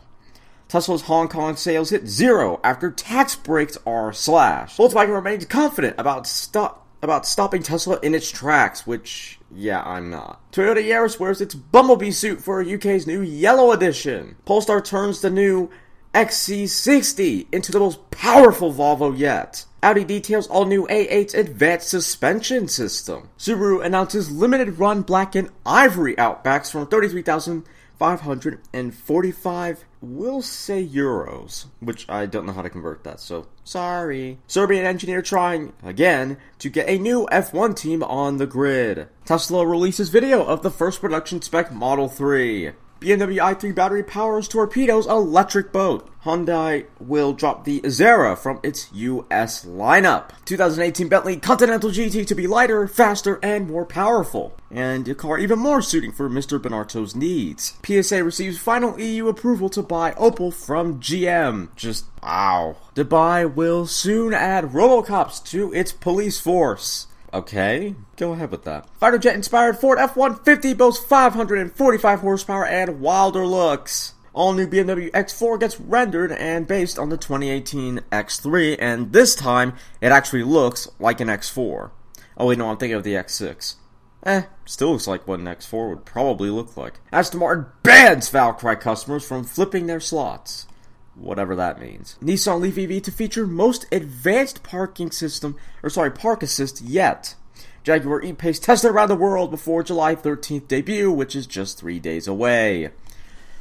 Tesla's 0.68 1.02
Hong 1.02 1.28
Kong 1.28 1.56
sales 1.56 1.88
hit 1.88 2.06
zero 2.06 2.60
after 2.62 2.90
tax 2.90 3.34
breaks 3.34 3.78
are 3.86 4.12
slashed. 4.12 4.76
Volkswagen 4.76 5.14
remains 5.14 5.46
confident 5.46 5.94
about 5.98 6.26
stop 6.26 6.83
about 7.04 7.26
stopping 7.26 7.62
Tesla 7.62 7.98
in 8.02 8.14
its 8.14 8.30
tracks, 8.30 8.86
which, 8.86 9.38
yeah, 9.54 9.82
I'm 9.82 10.10
not. 10.10 10.40
Toyota 10.52 10.82
Yaris 10.82 11.20
wears 11.20 11.40
its 11.40 11.54
Bumblebee 11.54 12.10
suit 12.10 12.40
for 12.40 12.62
UK's 12.62 13.06
new 13.06 13.20
Yellow 13.20 13.72
Edition. 13.72 14.36
Polestar 14.44 14.80
turns 14.80 15.20
the 15.20 15.30
new 15.30 15.70
XC60 16.14 17.46
into 17.52 17.72
the 17.72 17.80
most 17.80 18.10
powerful 18.10 18.72
Volvo 18.72 19.16
yet. 19.16 19.66
Audi 19.82 20.04
details 20.04 20.46
all 20.46 20.64
new 20.64 20.86
A8's 20.86 21.34
advanced 21.34 21.88
suspension 21.88 22.68
system. 22.68 23.28
Subaru 23.38 23.84
announces 23.84 24.30
limited 24.30 24.78
run 24.78 25.02
black 25.02 25.34
and 25.34 25.50
ivory 25.66 26.14
Outbacks 26.16 26.70
from 26.70 26.86
33,545 26.86 29.84
we'll 30.04 30.42
say 30.42 30.86
euros, 30.86 31.66
which 31.80 32.08
I 32.08 32.26
don't 32.26 32.46
know 32.46 32.52
how 32.52 32.62
to 32.62 32.70
convert 32.70 33.04
that, 33.04 33.20
so 33.20 33.46
sorry. 33.64 34.38
Serbian 34.46 34.84
engineer 34.84 35.22
trying, 35.22 35.72
again, 35.82 36.36
to 36.58 36.68
get 36.68 36.88
a 36.88 36.98
new 36.98 37.26
F1 37.32 37.76
team 37.76 38.02
on 38.02 38.36
the 38.36 38.46
grid. 38.46 39.08
Tesla 39.24 39.66
releases 39.66 40.10
video 40.10 40.44
of 40.44 40.62
the 40.62 40.70
first 40.70 41.00
production 41.00 41.40
spec 41.40 41.72
Model 41.72 42.08
3. 42.08 42.72
BMW 43.04 43.36
i3 43.36 43.74
battery 43.74 44.02
powers 44.02 44.48
torpedoes 44.48 45.06
electric 45.06 45.72
boat. 45.72 46.08
Hyundai 46.24 46.86
will 46.98 47.34
drop 47.34 47.66
the 47.66 47.82
Azera 47.82 48.36
from 48.36 48.58
its 48.62 48.90
US 48.94 49.66
lineup. 49.66 50.30
2018 50.46 51.08
Bentley 51.08 51.36
Continental 51.36 51.90
GT 51.90 52.26
to 52.26 52.34
be 52.34 52.46
lighter, 52.46 52.88
faster, 52.88 53.38
and 53.42 53.68
more 53.68 53.84
powerful. 53.84 54.56
And 54.70 55.06
a 55.06 55.14
car 55.14 55.38
even 55.38 55.58
more 55.58 55.82
suiting 55.82 56.12
for 56.12 56.30
Mr. 56.30 56.58
Bonarto's 56.58 57.14
needs. 57.14 57.74
PSA 57.84 58.24
receives 58.24 58.58
final 58.58 58.98
EU 58.98 59.28
approval 59.28 59.68
to 59.68 59.82
buy 59.82 60.12
Opel 60.12 60.50
from 60.50 60.98
GM. 60.98 61.68
Just 61.76 62.06
wow. 62.22 62.76
Dubai 62.94 63.54
will 63.54 63.86
soon 63.86 64.32
add 64.32 64.72
Robocops 64.72 65.44
to 65.50 65.74
its 65.74 65.92
police 65.92 66.40
force. 66.40 67.08
Okay, 67.34 67.96
go 68.16 68.32
ahead 68.32 68.52
with 68.52 68.62
that. 68.62 68.88
Fighter 69.00 69.18
jet 69.18 69.34
inspired 69.34 69.76
Ford 69.76 69.98
F 69.98 70.14
150 70.14 70.72
boasts 70.74 71.04
545 71.04 72.20
horsepower 72.20 72.64
and 72.64 73.00
wilder 73.00 73.44
looks. 73.44 74.14
All 74.32 74.52
new 74.52 74.68
BMW 74.68 75.10
X4 75.10 75.58
gets 75.58 75.80
rendered 75.80 76.30
and 76.30 76.68
based 76.68 76.96
on 76.96 77.08
the 77.08 77.16
2018 77.16 78.02
X3, 78.12 78.76
and 78.78 79.12
this 79.12 79.34
time 79.34 79.74
it 80.00 80.12
actually 80.12 80.44
looks 80.44 80.88
like 81.00 81.20
an 81.20 81.26
X4. 81.26 81.90
Oh, 82.36 82.46
wait, 82.46 82.58
no, 82.58 82.70
I'm 82.70 82.76
thinking 82.76 82.96
of 82.96 83.02
the 83.02 83.14
X6. 83.14 83.74
Eh, 84.22 84.42
still 84.64 84.92
looks 84.92 85.08
like 85.08 85.26
what 85.26 85.40
an 85.40 85.46
X4 85.46 85.88
would 85.88 86.04
probably 86.04 86.50
look 86.50 86.76
like. 86.76 87.00
Aston 87.12 87.40
Martin 87.40 87.66
bans 87.82 88.28
Valkyrie 88.28 88.76
customers 88.76 89.26
from 89.26 89.42
flipping 89.42 89.86
their 89.86 90.00
slots 90.00 90.68
whatever 91.16 91.54
that 91.56 91.80
means. 91.80 92.16
Nissan 92.22 92.60
Leaf 92.60 92.78
EV 92.78 93.02
to 93.02 93.10
feature 93.10 93.46
most 93.46 93.86
advanced 93.92 94.62
parking 94.62 95.10
system, 95.10 95.56
or 95.82 95.90
sorry, 95.90 96.10
park 96.10 96.42
assist 96.42 96.82
yet. 96.82 97.34
Jaguar 97.82 98.22
E-Pace 98.22 98.58
tested 98.58 98.90
around 98.90 99.08
the 99.08 99.14
world 99.14 99.50
before 99.50 99.82
July 99.82 100.14
13th 100.14 100.68
debut, 100.68 101.12
which 101.12 101.36
is 101.36 101.46
just 101.46 101.78
three 101.78 102.00
days 102.00 102.26
away. 102.26 102.90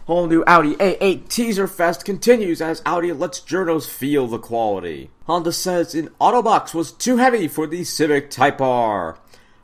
Whole 0.06 0.28
new 0.28 0.44
Audi 0.46 0.76
A8 0.76 1.30
teaser 1.30 1.68
fest 1.68 2.04
continues 2.04 2.62
as 2.62 2.82
Audi 2.86 3.14
lets 3.14 3.40
journos 3.40 3.88
feel 3.88 4.28
the 4.28 4.40
quality. 4.40 5.10
Honda 5.28 5.54
says 5.54 5.96
an 5.96 6.10
Autobox 6.20 6.74
was 6.74 6.92
too 6.92 7.18
heavy 7.18 7.48
for 7.48 7.68
the 7.68 7.86
Civic 7.86 8.30
Type 8.30 8.60
R. 8.60 9.18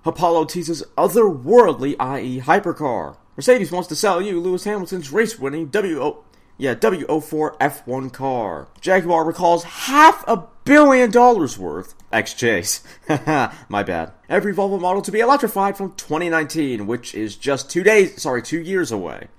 Apollo 0.06 0.46
teases 0.46 0.84
otherworldly 0.98 1.92
IE 1.92 2.40
hypercar. 2.40 3.18
Mercedes 3.36 3.72
wants 3.72 3.90
to 3.90 3.96
sell 3.96 4.22
you 4.22 4.40
Lewis 4.40 4.64
Hamilton's 4.64 5.12
race-winning 5.12 5.70
WO 5.74 6.24
yeah, 6.60 6.76
W04 6.76 7.58
F1 7.58 8.12
car. 8.12 8.68
Jaguar 8.82 9.24
recalls 9.24 9.64
half 9.64 10.26
a 10.28 10.44
billion 10.66 11.10
dollars 11.10 11.58
worth. 11.58 11.96
XJs. 12.12 13.56
My 13.70 13.82
bad. 13.82 14.12
Every 14.28 14.54
Volvo 14.54 14.80
model 14.80 15.02
to 15.04 15.12
be 15.12 15.22
electrified 15.22 15.78
from 15.78 15.94
2019, 15.96 16.86
which 16.86 17.16
is 17.16 17.38
just 17.38 17.72
two 17.72 17.82
days, 17.82 18.22
sorry, 18.22 18.42
two 18.42 18.60
years 18.60 18.92
away. 18.92 19.30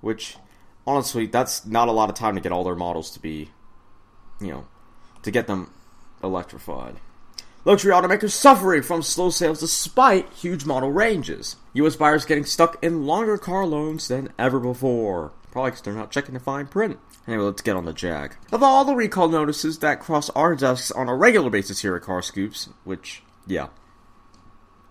Which, 0.00 0.36
honestly, 0.88 1.26
that's 1.26 1.64
not 1.64 1.88
a 1.88 1.92
lot 1.92 2.08
of 2.10 2.16
time 2.16 2.34
to 2.34 2.40
get 2.40 2.50
all 2.50 2.64
their 2.64 2.74
models 2.74 3.10
to 3.12 3.20
be, 3.20 3.50
you 4.40 4.48
know, 4.48 4.66
to 5.22 5.30
get 5.30 5.46
them 5.46 5.72
electrified. 6.20 6.96
Luxury 7.64 7.92
automakers 7.92 8.30
suffering 8.32 8.82
from 8.82 9.02
slow 9.02 9.30
sales 9.30 9.60
despite 9.60 10.32
huge 10.32 10.64
model 10.64 10.90
ranges. 10.90 11.54
US 11.74 11.94
buyers 11.94 12.24
getting 12.24 12.44
stuck 12.44 12.82
in 12.82 13.06
longer 13.06 13.38
car 13.38 13.66
loans 13.66 14.08
than 14.08 14.32
ever 14.36 14.58
before. 14.58 15.30
Probably 15.50 15.72
because 15.72 15.82
they're 15.82 15.94
not 15.94 16.10
checking 16.10 16.34
the 16.34 16.40
fine 16.40 16.66
print. 16.66 16.98
Anyway, 17.26 17.44
let's 17.44 17.62
get 17.62 17.76
on 17.76 17.84
the 17.84 17.92
Jag. 17.92 18.36
Of 18.52 18.62
all 18.62 18.84
the 18.84 18.94
recall 18.94 19.28
notices 19.28 19.78
that 19.80 20.00
cross 20.00 20.30
our 20.30 20.54
desks 20.54 20.90
on 20.92 21.08
a 21.08 21.16
regular 21.16 21.50
basis 21.50 21.82
here 21.82 21.96
at 21.96 22.02
Car 22.02 22.22
Scoops, 22.22 22.68
which, 22.84 23.22
yeah, 23.46 23.68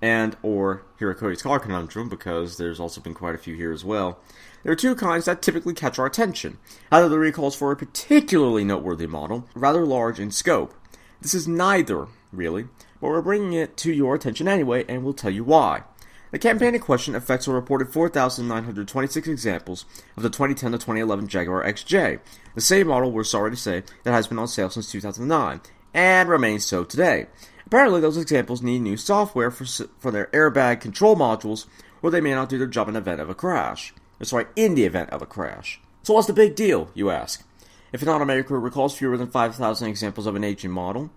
and 0.01 0.35
or 0.41 0.83
here 0.97 1.09
at 1.09 1.17
Cody's 1.17 1.41
Car 1.41 1.59
Conundrum, 1.59 2.09
because 2.09 2.57
there's 2.57 2.79
also 2.79 3.01
been 3.01 3.13
quite 3.13 3.35
a 3.35 3.39
few 3.39 3.55
here 3.55 3.71
as 3.71 3.83
well. 3.85 4.19
There 4.63 4.71
are 4.71 4.77
two 4.77 4.95
kinds 4.95 5.25
that 5.25 5.41
typically 5.41 5.73
catch 5.73 5.97
our 5.97 6.05
attention. 6.05 6.57
Either 6.91 7.09
the 7.09 7.19
recalls 7.19 7.55
for 7.55 7.71
a 7.71 7.77
particularly 7.77 8.63
noteworthy 8.63 9.07
model, 9.07 9.47
rather 9.55 9.85
large 9.85 10.19
in 10.19 10.31
scope. 10.31 10.73
This 11.21 11.33
is 11.33 11.47
neither, 11.47 12.07
really, 12.31 12.63
but 13.01 13.07
we're 13.07 13.21
bringing 13.21 13.53
it 13.53 13.77
to 13.77 13.93
your 13.93 14.15
attention 14.15 14.47
anyway, 14.47 14.85
and 14.87 15.03
we'll 15.03 15.13
tell 15.13 15.31
you 15.31 15.43
why. 15.43 15.83
The 16.31 16.37
campaign 16.37 16.75
in 16.75 16.81
question 16.81 17.15
affects 17.15 17.47
a 17.47 17.51
reported 17.51 17.91
4,926 17.91 19.27
examples 19.27 19.85
of 20.15 20.21
the 20.21 20.29
2010 20.29 20.73
to 20.73 20.77
2011 20.77 21.27
Jaguar 21.27 21.63
XJ, 21.63 22.19
the 22.53 22.61
same 22.61 22.87
model, 22.87 23.11
we're 23.11 23.23
sorry 23.23 23.49
to 23.49 23.57
say, 23.57 23.83
that 24.03 24.11
has 24.11 24.27
been 24.27 24.37
on 24.37 24.47
sale 24.47 24.69
since 24.69 24.91
2009, 24.91 25.61
and 25.95 26.29
remains 26.29 26.65
so 26.65 26.83
today. 26.83 27.25
Apparently, 27.65 27.99
those 27.99 28.17
examples 28.17 28.61
need 28.61 28.79
new 28.79 28.95
software 28.95 29.49
for, 29.49 29.65
for 29.97 30.11
their 30.11 30.27
airbag 30.27 30.81
control 30.81 31.15
modules, 31.15 31.65
or 32.03 32.11
they 32.11 32.21
may 32.21 32.35
not 32.35 32.49
do 32.49 32.59
their 32.59 32.67
job 32.67 32.87
in 32.87 32.93
the 32.93 32.99
event 32.99 33.21
of 33.21 33.29
a 33.29 33.35
crash. 33.35 33.91
Uh, 34.21 34.25
sorry, 34.25 34.45
in 34.55 34.75
the 34.75 34.85
event 34.85 35.09
of 35.09 35.23
a 35.23 35.25
crash. 35.25 35.81
So 36.03 36.13
what's 36.13 36.27
the 36.27 36.33
big 36.33 36.55
deal, 36.55 36.91
you 36.93 37.09
ask? 37.09 37.43
If 37.91 38.03
an 38.03 38.07
automaker 38.07 38.61
recalls 38.61 38.95
fewer 38.95 39.17
than 39.17 39.31
5,000 39.31 39.87
examples 39.87 40.27
of 40.27 40.35
an 40.35 40.43
aging 40.43 40.71
model, 40.71 41.09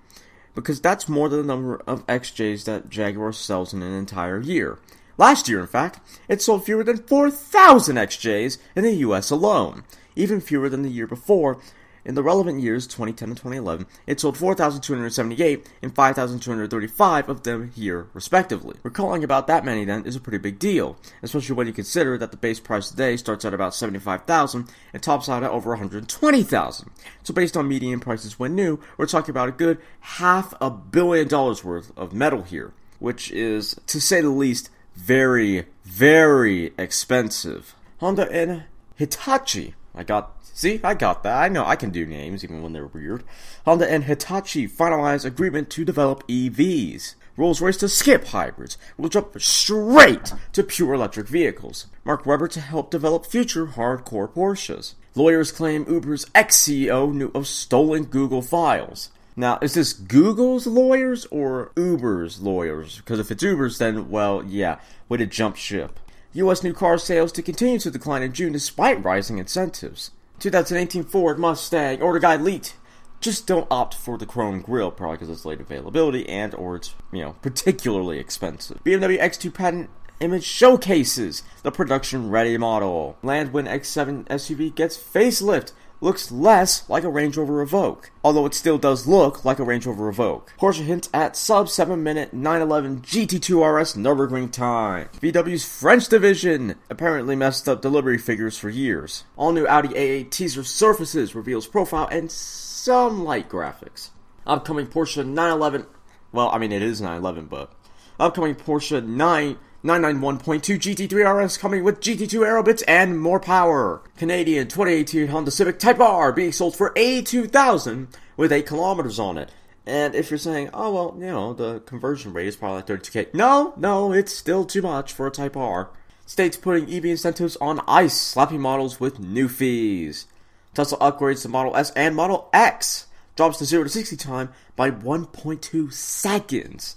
because 0.55 0.81
that's 0.81 1.07
more 1.07 1.29
than 1.29 1.41
the 1.41 1.47
number 1.47 1.83
of 1.87 2.07
XJs 2.07 2.65
that 2.65 2.89
Jaguar 2.89 3.33
sells 3.33 3.75
in 3.75 3.83
an 3.83 3.93
entire 3.93 4.41
year. 4.41 4.79
Last 5.23 5.49
year, 5.49 5.61
in 5.61 5.69
fact, 5.69 6.01
it 6.27 6.43
sold 6.43 6.65
fewer 6.65 6.83
than 6.83 6.97
4,000 6.97 7.95
XJs 7.95 8.59
in 8.75 8.83
the 8.83 8.95
US 9.07 9.31
alone, 9.31 9.85
even 10.17 10.41
fewer 10.41 10.69
than 10.69 10.83
the 10.83 10.91
year 10.91 11.07
before. 11.07 11.61
In 12.05 12.17
the 12.17 12.25
relevant 12.25 12.61
years, 12.61 12.89
2010 12.89 13.29
and 13.29 13.37
2011, 13.37 13.87
it 14.09 14.19
sold 14.19 14.37
4,278 14.37 15.71
and 15.81 15.95
5,235 15.95 17.29
of 17.29 17.45
them 17.45 17.71
here, 17.71 18.09
respectively. 18.13 18.75
Recalling 18.83 19.23
about 19.23 19.47
that 19.47 19.65
many 19.65 19.85
then 19.85 20.05
is 20.05 20.17
a 20.17 20.21
pretty 20.21 20.39
big 20.39 20.59
deal, 20.59 20.97
especially 21.23 21.55
when 21.55 21.69
you 21.69 21.73
consider 21.73 22.19
that 22.19 22.33
the 22.33 22.37
base 22.37 22.59
price 22.59 22.91
today 22.91 23.17
starts 23.17 23.45
at 23.45 23.55
about 23.55 23.77
75,000 23.77 24.69
and 24.93 25.03
tops 25.05 25.29
out 25.29 25.45
at 25.45 25.53
over 25.53 25.71
120,000. 25.71 26.91
So 27.23 27.33
based 27.33 27.57
on 27.57 27.69
median 27.69 28.01
prices 28.01 28.41
when 28.41 28.57
new, 28.57 28.81
we're 28.97 29.07
talking 29.07 29.31
about 29.31 29.51
a 29.51 29.53
good 29.53 29.79
half 30.01 30.53
a 30.61 30.69
billion 30.69 31.29
dollars 31.29 31.63
worth 31.63 31.97
of 31.97 32.13
metal 32.13 32.43
here, 32.43 32.73
which 32.99 33.31
is, 33.31 33.77
to 33.87 34.01
say 34.01 34.21
the 34.21 34.29
least, 34.29 34.69
very, 34.95 35.67
very 35.85 36.73
expensive. 36.79 37.75
Honda 37.99 38.31
and 38.31 38.65
Hitachi. 38.97 39.75
I 39.95 40.05
got, 40.05 40.37
see, 40.43 40.81
I 40.83 40.95
got 40.95 41.23
that. 41.23 41.43
I 41.43 41.49
know 41.49 41.65
I 41.65 41.77
can 41.77 41.91
do 41.91 42.07
names 42.07 42.43
even 42.45 42.63
when 42.63 42.73
they're 42.73 42.87
weird. 42.87 43.25
Honda 43.65 43.91
and 43.91 44.05
Hitachi 44.05 44.69
finalized 44.69 45.25
agreement 45.25 45.71
to 45.71 45.85
develop 45.85 46.27
EVs. 46.27 47.15
Rolls 47.37 47.63
Royce 47.63 47.79
to 47.79 47.89
skip 47.89 48.27
hybrids 48.27 48.77
We'll 48.99 49.09
jump 49.09 49.41
straight 49.41 50.35
to 50.53 50.63
pure 50.63 50.93
electric 50.93 51.29
vehicles. 51.29 51.87
Mark 52.05 52.27
Webber 52.27 52.49
to 52.49 52.61
help 52.61 52.91
develop 52.91 53.25
future 53.25 53.67
hardcore 53.67 54.31
Porsches. 54.31 54.95
Lawyers 55.15 55.51
claim 55.53 55.87
Uber's 55.89 56.27
ex 56.35 56.59
CEO 56.59 57.13
knew 57.13 57.31
of 57.35 57.47
stolen 57.47 58.05
Google 58.05 58.43
files. 58.43 59.11
Now, 59.35 59.59
is 59.63 59.75
this 59.75 59.93
Google's 59.93 60.67
lawyers 60.67 61.27
or 61.27 61.73
Uber's 61.77 62.41
lawyers? 62.41 62.99
Because 62.99 63.19
if 63.19 63.31
it's 63.31 63.43
Uber's, 63.43 63.79
then, 63.79 64.11
well, 64.11 64.45
yeah, 64.45 64.79
way 65.09 65.19
to 65.19 65.27
jump 65.27 65.57
ship. 65.57 65.99
U.S. 66.35 66.63
new 66.63 66.73
car 66.73 66.99
sales 66.99 67.33
to 67.33 67.43
continue 67.43 67.79
to 67.79 67.91
decline 67.91 68.23
in 68.23 68.33
June 68.33 68.53
despite 68.53 69.03
rising 69.03 69.39
incentives. 69.39 70.11
2018 70.39 71.05
Ford 71.05 71.39
Mustang 71.39 72.03
order 72.03 72.19
guide 72.19 72.43
leaked. 72.43 72.77
Just 73.21 73.47
don't 73.47 73.69
opt 73.71 73.95
for 73.95 74.19
the 74.19 74.27
chrome 74.27 74.63
grille, 74.63 74.91
probably 74.91 75.17
because 75.17 75.31
it's 75.31 75.45
late 75.45 75.61
availability 75.61 76.29
and 76.29 76.55
or 76.55 76.77
it's, 76.77 76.95
you 77.13 77.23
know, 77.23 77.37
particularly 77.43 78.19
expensive. 78.19 78.83
BMW 78.83 79.21
X2 79.21 79.55
patent 79.55 79.91
image 80.19 80.45
showcases 80.45 81.43
the 81.63 81.71
production 81.71 82.31
ready 82.31 82.57
model. 82.57 83.17
Landwind 83.23 83.69
X7 83.69 84.25
SUV 84.27 84.75
gets 84.75 84.97
facelift 84.97 85.73
looks 86.03 86.33
less 86.33 86.89
like 86.91 87.05
a 87.05 87.09
Range 87.09 87.37
Rover 87.37 87.65
Evoque, 87.65 88.11
although 88.25 88.45
it 88.45 88.55
still 88.55 88.77
does 88.77 89.07
look 89.07 89.45
like 89.45 89.59
a 89.59 89.65
Range 89.65 89.87
Rover 89.87 90.13
Evoque. 90.13 90.49
Porsche 90.59 90.85
hints 90.85 91.09
at 91.15 91.37
sub 91.37 91.69
7 91.69 92.03
minute 92.03 92.35
911 92.35 93.03
GT2 93.03 93.81
RS 93.81 93.95
Nürburgring 93.95 94.51
time. 94.51 95.09
VW's 95.21 95.65
French 95.65 96.09
division 96.09 96.75
apparently 96.91 97.37
messed 97.37 97.69
up 97.69 97.81
delivery 97.81 98.19
figures 98.19 98.59
for 98.59 98.69
years. 98.69 99.25
All 99.37 99.53
new 99.53 99.67
Audi 99.67 99.89
A8 99.91 100.31
teaser 100.31 100.65
surfaces 100.65 101.35
reveals 101.35 101.67
profile 101.67 102.09
and 102.11 102.31
some 102.31 103.25
light 103.25 103.49
graphics. 103.49 104.11
Upcoming 104.45 104.89
Porsche 104.89 105.25
911, 105.25 105.87
well, 106.33 106.51
I 106.51 106.59
mean 106.59 106.73
it 106.73 106.83
is 106.83 107.01
911, 107.01 107.47
but 107.47 107.73
upcoming 108.19 108.57
Porsche 108.57 109.05
9 109.07 109.57
991.2 109.85 110.79
GT3 110.79 111.45
RS 111.45 111.59
coming 111.59 111.83
with 111.83 112.01
GT2 112.01 112.47
Aerobits 112.47 112.85
and 112.87 113.19
more 113.19 113.41
power. 113.41 114.01
Canadian 114.17 114.69
2018 114.69 115.27
Honda 115.27 115.51
Civic 115.51 115.81
Type 115.81 115.99
R 115.99 116.33
being 116.33 116.53
sold 116.53 116.77
for 116.77 116.93
82,000 116.95 118.07
with 118.37 118.53
8 118.53 118.65
kilometers 118.65 119.19
on 119.19 119.37
it. 119.39 119.51
And 119.85 120.15
if 120.15 120.31
you're 120.31 120.39
saying, 120.39 120.71
oh 120.73 120.95
well, 120.95 121.17
you 121.19 121.27
know, 121.27 121.53
the 121.53 121.81
conversion 121.81 122.33
rate 122.33 122.47
is 122.47 122.55
probably 122.55 122.77
like 122.77 122.87
32k. 122.87 123.35
No, 123.35 123.75
no, 123.77 124.13
it's 124.13 124.33
still 124.33 124.65
too 124.65 124.83
much 124.83 125.13
for 125.13 125.27
a 125.27 125.33
Type 125.33 125.57
R. 125.57 125.91
States 126.27 126.57
putting 126.57 126.89
EV 126.89 127.07
incentives 127.07 127.57
on 127.57 127.81
ice, 127.89 128.17
slapping 128.17 128.61
models 128.61 129.01
with 129.01 129.19
new 129.19 129.49
fees. 129.49 130.27
Tesla 130.75 130.97
upgrades 130.99 131.43
the 131.43 131.49
Model 131.49 131.77
S 131.77 131.91
and 131.91 132.15
Model 132.15 132.49
X, 132.53 133.09
drops 133.35 133.59
the 133.59 133.65
0 133.65 133.83
to 133.83 133.89
60 133.89 134.17
time 134.17 134.51
by 134.77 134.93
1.2 134.93 135.93
seconds. 135.93 136.97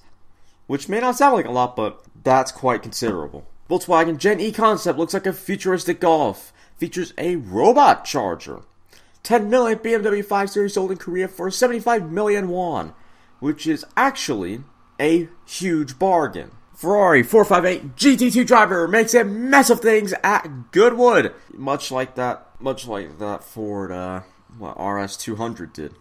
Which 0.67 0.87
may 0.87 0.99
not 0.99 1.15
sound 1.15 1.35
like 1.35 1.45
a 1.45 1.51
lot, 1.51 1.75
but 1.75 2.03
that's 2.25 2.51
quite 2.51 2.83
considerable. 2.83 3.45
Volkswagen 3.69 4.17
Gen 4.17 4.41
E 4.41 4.51
concept 4.51 4.99
looks 4.99 5.13
like 5.13 5.25
a 5.25 5.31
futuristic 5.31 6.01
Golf. 6.01 6.51
Features 6.75 7.13
a 7.17 7.37
robot 7.37 8.03
charger. 8.03 8.63
10 9.23 9.49
million 9.49 9.79
BMW 9.79 10.23
5 10.23 10.49
Series 10.49 10.73
sold 10.73 10.91
in 10.91 10.97
Korea 10.97 11.27
for 11.27 11.49
75 11.49 12.11
million 12.11 12.49
won, 12.49 12.93
which 13.39 13.65
is 13.65 13.85
actually 13.95 14.63
a 14.99 15.29
huge 15.45 15.97
bargain. 15.97 16.51
Ferrari 16.75 17.23
458 17.23 17.95
GT2 17.95 18.45
driver 18.45 18.87
makes 18.87 19.13
a 19.13 19.23
mess 19.23 19.69
of 19.69 19.79
things 19.79 20.13
at 20.23 20.71
Goodwood, 20.71 21.33
much 21.53 21.89
like 21.89 22.15
that, 22.15 22.47
much 22.59 22.85
like 22.87 23.17
that 23.19 23.43
Ford 23.43 23.91
uh, 23.91 24.21
what, 24.57 24.75
RS 24.77 25.15
200 25.17 25.71
did 25.71 25.95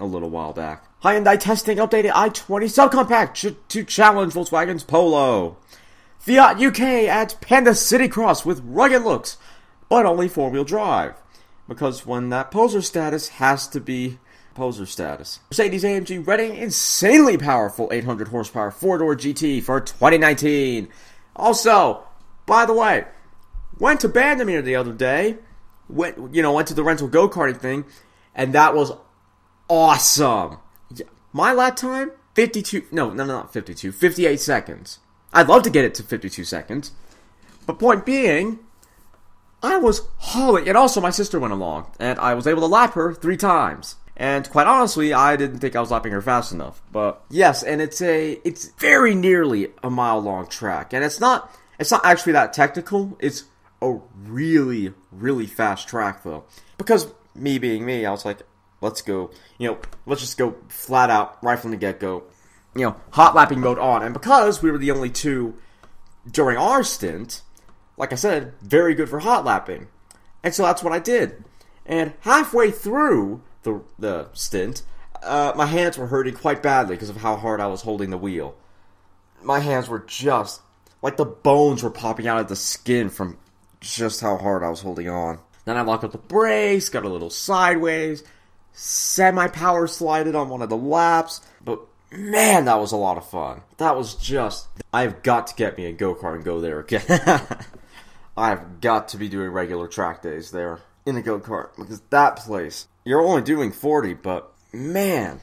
a 0.00 0.06
little 0.06 0.30
while 0.30 0.52
back. 0.52 0.84
Hyundai 1.02 1.38
testing 1.38 1.78
updated 1.78 2.10
i20 2.10 2.90
subcompact 2.90 3.34
ch- 3.34 3.56
to 3.68 3.84
challenge 3.84 4.34
Volkswagen's 4.34 4.84
Polo. 4.84 5.56
Fiat 6.18 6.60
UK 6.60 6.80
adds 6.80 7.34
Panda 7.34 7.74
City 7.74 8.08
Cross 8.08 8.44
with 8.44 8.60
rugged 8.64 9.02
looks, 9.02 9.38
but 9.88 10.04
only 10.04 10.28
four 10.28 10.50
wheel 10.50 10.64
drive. 10.64 11.14
Because 11.66 12.04
when 12.04 12.28
that 12.30 12.50
poser 12.50 12.82
status 12.82 13.28
has 13.28 13.68
to 13.68 13.80
be 13.80 14.18
poser 14.54 14.84
status. 14.84 15.40
Mercedes 15.50 15.84
AMG 15.84 16.26
Reading 16.26 16.56
insanely 16.56 17.38
powerful 17.38 17.88
800 17.92 18.28
horsepower 18.28 18.70
four 18.70 18.98
door 18.98 19.16
GT 19.16 19.62
for 19.62 19.80
2019. 19.80 20.88
Also, 21.36 22.04
by 22.46 22.66
the 22.66 22.74
way, 22.74 23.04
went 23.78 24.00
to 24.00 24.08
Bandimere 24.08 24.62
the 24.62 24.76
other 24.76 24.92
day. 24.92 25.38
Went, 25.88 26.34
you 26.34 26.42
know, 26.42 26.52
went 26.52 26.68
to 26.68 26.74
the 26.74 26.84
rental 26.84 27.08
go 27.08 27.28
karting 27.28 27.56
thing, 27.56 27.84
and 28.34 28.52
that 28.52 28.74
was 28.74 28.92
awesome. 29.70 30.58
My 31.32 31.52
lap 31.52 31.76
time 31.76 32.10
52 32.34 32.86
no, 32.90 33.10
no, 33.10 33.24
not 33.24 33.52
52, 33.52 33.92
58 33.92 34.40
seconds. 34.40 34.98
I'd 35.32 35.48
love 35.48 35.62
to 35.62 35.70
get 35.70 35.84
it 35.84 35.94
to 35.94 36.02
52 36.02 36.44
seconds. 36.44 36.92
But 37.66 37.78
point 37.78 38.04
being, 38.04 38.58
I 39.62 39.76
was 39.76 40.08
hauling, 40.16 40.68
and 40.68 40.76
also 40.76 41.00
my 41.00 41.10
sister 41.10 41.38
went 41.38 41.52
along, 41.52 41.92
and 42.00 42.18
I 42.18 42.34
was 42.34 42.46
able 42.46 42.62
to 42.62 42.66
lap 42.66 42.94
her 42.94 43.14
three 43.14 43.36
times. 43.36 43.96
And 44.16 44.50
quite 44.50 44.66
honestly, 44.66 45.12
I 45.12 45.36
didn't 45.36 45.60
think 45.60 45.76
I 45.76 45.80
was 45.80 45.90
lapping 45.90 46.12
her 46.12 46.20
fast 46.20 46.52
enough. 46.52 46.82
But 46.90 47.22
yes, 47.30 47.62
and 47.62 47.80
it's 47.80 48.02
a 48.02 48.40
it's 48.44 48.68
very 48.78 49.14
nearly 49.14 49.68
a 49.82 49.88
mile 49.90 50.20
long 50.20 50.46
track, 50.46 50.92
and 50.92 51.04
it's 51.04 51.20
not 51.20 51.54
it's 51.78 51.90
not 51.90 52.04
actually 52.04 52.32
that 52.32 52.52
technical. 52.52 53.16
It's 53.20 53.44
a 53.80 53.98
really 54.26 54.92
really 55.10 55.46
fast 55.46 55.88
track 55.88 56.22
though, 56.22 56.44
because 56.76 57.14
me 57.34 57.58
being 57.58 57.86
me, 57.86 58.04
I 58.04 58.10
was 58.10 58.24
like, 58.24 58.42
let's 58.80 59.02
go, 59.02 59.30
you 59.58 59.68
know, 59.68 59.78
let's 60.06 60.20
just 60.20 60.38
go 60.38 60.56
flat 60.68 61.10
out 61.10 61.42
right 61.42 61.58
from 61.58 61.70
the 61.70 61.76
get 61.76 62.00
go 62.00 62.24
you 62.74 62.82
know, 62.82 62.96
hot 63.10 63.34
lapping 63.34 63.60
mode 63.60 63.78
on. 63.78 64.02
And 64.02 64.12
because 64.12 64.62
we 64.62 64.70
were 64.70 64.78
the 64.78 64.90
only 64.90 65.10
two 65.10 65.56
during 66.30 66.56
our 66.56 66.82
stint, 66.82 67.42
like 67.96 68.12
I 68.12 68.16
said, 68.16 68.54
very 68.62 68.94
good 68.94 69.08
for 69.08 69.20
hot 69.20 69.44
lapping. 69.44 69.88
And 70.42 70.54
so 70.54 70.62
that's 70.62 70.82
what 70.82 70.92
I 70.92 70.98
did. 70.98 71.44
And 71.84 72.14
halfway 72.20 72.70
through 72.70 73.42
the, 73.62 73.82
the 73.98 74.28
stint, 74.32 74.82
uh, 75.22 75.52
my 75.56 75.66
hands 75.66 75.98
were 75.98 76.06
hurting 76.06 76.34
quite 76.34 76.62
badly 76.62 76.94
because 76.94 77.10
of 77.10 77.16
how 77.16 77.36
hard 77.36 77.60
I 77.60 77.66
was 77.66 77.82
holding 77.82 78.10
the 78.10 78.18
wheel. 78.18 78.54
My 79.42 79.60
hands 79.60 79.88
were 79.88 79.98
just 79.98 80.60
like 81.02 81.16
the 81.16 81.24
bones 81.24 81.82
were 81.82 81.90
popping 81.90 82.26
out 82.26 82.40
of 82.40 82.48
the 82.48 82.56
skin 82.56 83.08
from 83.08 83.38
just 83.80 84.20
how 84.20 84.36
hard 84.36 84.62
I 84.62 84.68
was 84.68 84.80
holding 84.80 85.08
on. 85.08 85.40
Then 85.64 85.76
I 85.76 85.82
locked 85.82 86.04
up 86.04 86.12
the 86.12 86.18
brakes, 86.18 86.88
got 86.88 87.04
a 87.04 87.08
little 87.08 87.30
sideways, 87.30 88.22
semi 88.72 89.48
power 89.48 89.86
slided 89.86 90.34
on 90.34 90.48
one 90.48 90.62
of 90.62 90.68
the 90.68 90.76
laps, 90.76 91.40
but 91.64 91.80
Man, 92.12 92.64
that 92.64 92.80
was 92.80 92.90
a 92.90 92.96
lot 92.96 93.18
of 93.18 93.28
fun. 93.28 93.62
That 93.76 93.96
was 93.96 94.14
just. 94.14 94.66
I've 94.92 95.22
got 95.22 95.46
to 95.48 95.54
get 95.54 95.78
me 95.78 95.86
a 95.86 95.92
go 95.92 96.14
kart 96.14 96.34
and 96.34 96.44
go 96.44 96.60
there 96.60 96.80
again. 96.80 97.04
I've 98.36 98.80
got 98.80 99.08
to 99.08 99.16
be 99.16 99.28
doing 99.28 99.50
regular 99.50 99.86
track 99.86 100.22
days 100.22 100.50
there 100.50 100.80
in 101.06 101.16
a 101.16 101.22
go 101.22 101.38
kart 101.38 101.76
because 101.76 102.00
that 102.10 102.36
place. 102.36 102.88
You're 103.04 103.22
only 103.22 103.42
doing 103.42 103.70
40, 103.70 104.14
but 104.14 104.52
man. 104.72 105.40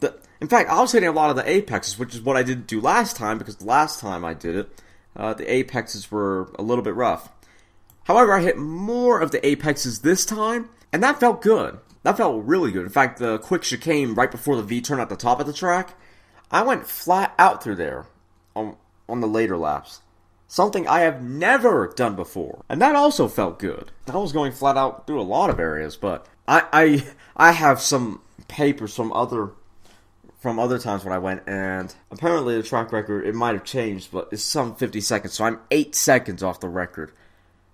The, 0.00 0.18
in 0.40 0.48
fact, 0.48 0.70
I 0.70 0.80
was 0.80 0.92
hitting 0.92 1.08
a 1.08 1.12
lot 1.12 1.30
of 1.30 1.36
the 1.36 1.48
apexes, 1.48 1.98
which 1.98 2.14
is 2.14 2.22
what 2.22 2.36
I 2.36 2.42
didn't 2.42 2.66
do 2.66 2.80
last 2.80 3.16
time 3.16 3.36
because 3.36 3.56
the 3.56 3.66
last 3.66 4.00
time 4.00 4.24
I 4.24 4.34
did 4.34 4.56
it, 4.56 4.82
uh, 5.14 5.34
the 5.34 5.50
apexes 5.52 6.10
were 6.10 6.50
a 6.58 6.62
little 6.62 6.82
bit 6.82 6.94
rough. 6.94 7.30
However, 8.04 8.32
I 8.32 8.40
hit 8.40 8.56
more 8.56 9.20
of 9.20 9.32
the 9.32 9.46
apexes 9.46 10.00
this 10.00 10.24
time, 10.24 10.70
and 10.92 11.02
that 11.02 11.20
felt 11.20 11.42
good. 11.42 11.78
That 12.08 12.16
felt 12.16 12.46
really 12.46 12.72
good. 12.72 12.84
In 12.84 12.88
fact, 12.88 13.18
the 13.18 13.36
quick 13.36 13.60
chicane 13.60 14.14
right 14.14 14.30
before 14.30 14.56
the 14.56 14.62
V 14.62 14.80
turn 14.80 14.98
at 14.98 15.10
the 15.10 15.14
top 15.14 15.40
of 15.40 15.46
the 15.46 15.52
track, 15.52 15.94
I 16.50 16.62
went 16.62 16.86
flat 16.86 17.34
out 17.38 17.62
through 17.62 17.74
there 17.74 18.06
on, 18.56 18.76
on 19.06 19.20
the 19.20 19.26
later 19.26 19.58
laps. 19.58 20.00
Something 20.46 20.88
I 20.88 21.00
have 21.00 21.22
never 21.22 21.92
done 21.94 22.16
before. 22.16 22.64
And 22.66 22.80
that 22.80 22.96
also 22.96 23.28
felt 23.28 23.58
good. 23.58 23.92
I 24.06 24.16
was 24.16 24.32
going 24.32 24.52
flat 24.52 24.78
out 24.78 25.06
through 25.06 25.20
a 25.20 25.22
lot 25.22 25.50
of 25.50 25.60
areas, 25.60 25.98
but 25.98 26.24
I 26.46 26.64
I, 26.72 27.06
I 27.36 27.52
have 27.52 27.78
some 27.78 28.22
papers 28.48 28.96
from 28.96 29.12
other 29.12 29.50
from 30.38 30.58
other 30.58 30.78
times 30.78 31.04
when 31.04 31.12
I 31.12 31.18
went, 31.18 31.42
and 31.46 31.94
apparently 32.10 32.56
the 32.56 32.62
track 32.62 32.90
record 32.90 33.26
it 33.26 33.34
might 33.34 33.52
have 33.52 33.64
changed, 33.64 34.12
but 34.12 34.30
it's 34.32 34.42
some 34.42 34.74
50 34.76 35.02
seconds, 35.02 35.34
so 35.34 35.44
I'm 35.44 35.60
eight 35.70 35.94
seconds 35.94 36.42
off 36.42 36.60
the 36.60 36.70
record. 36.70 37.12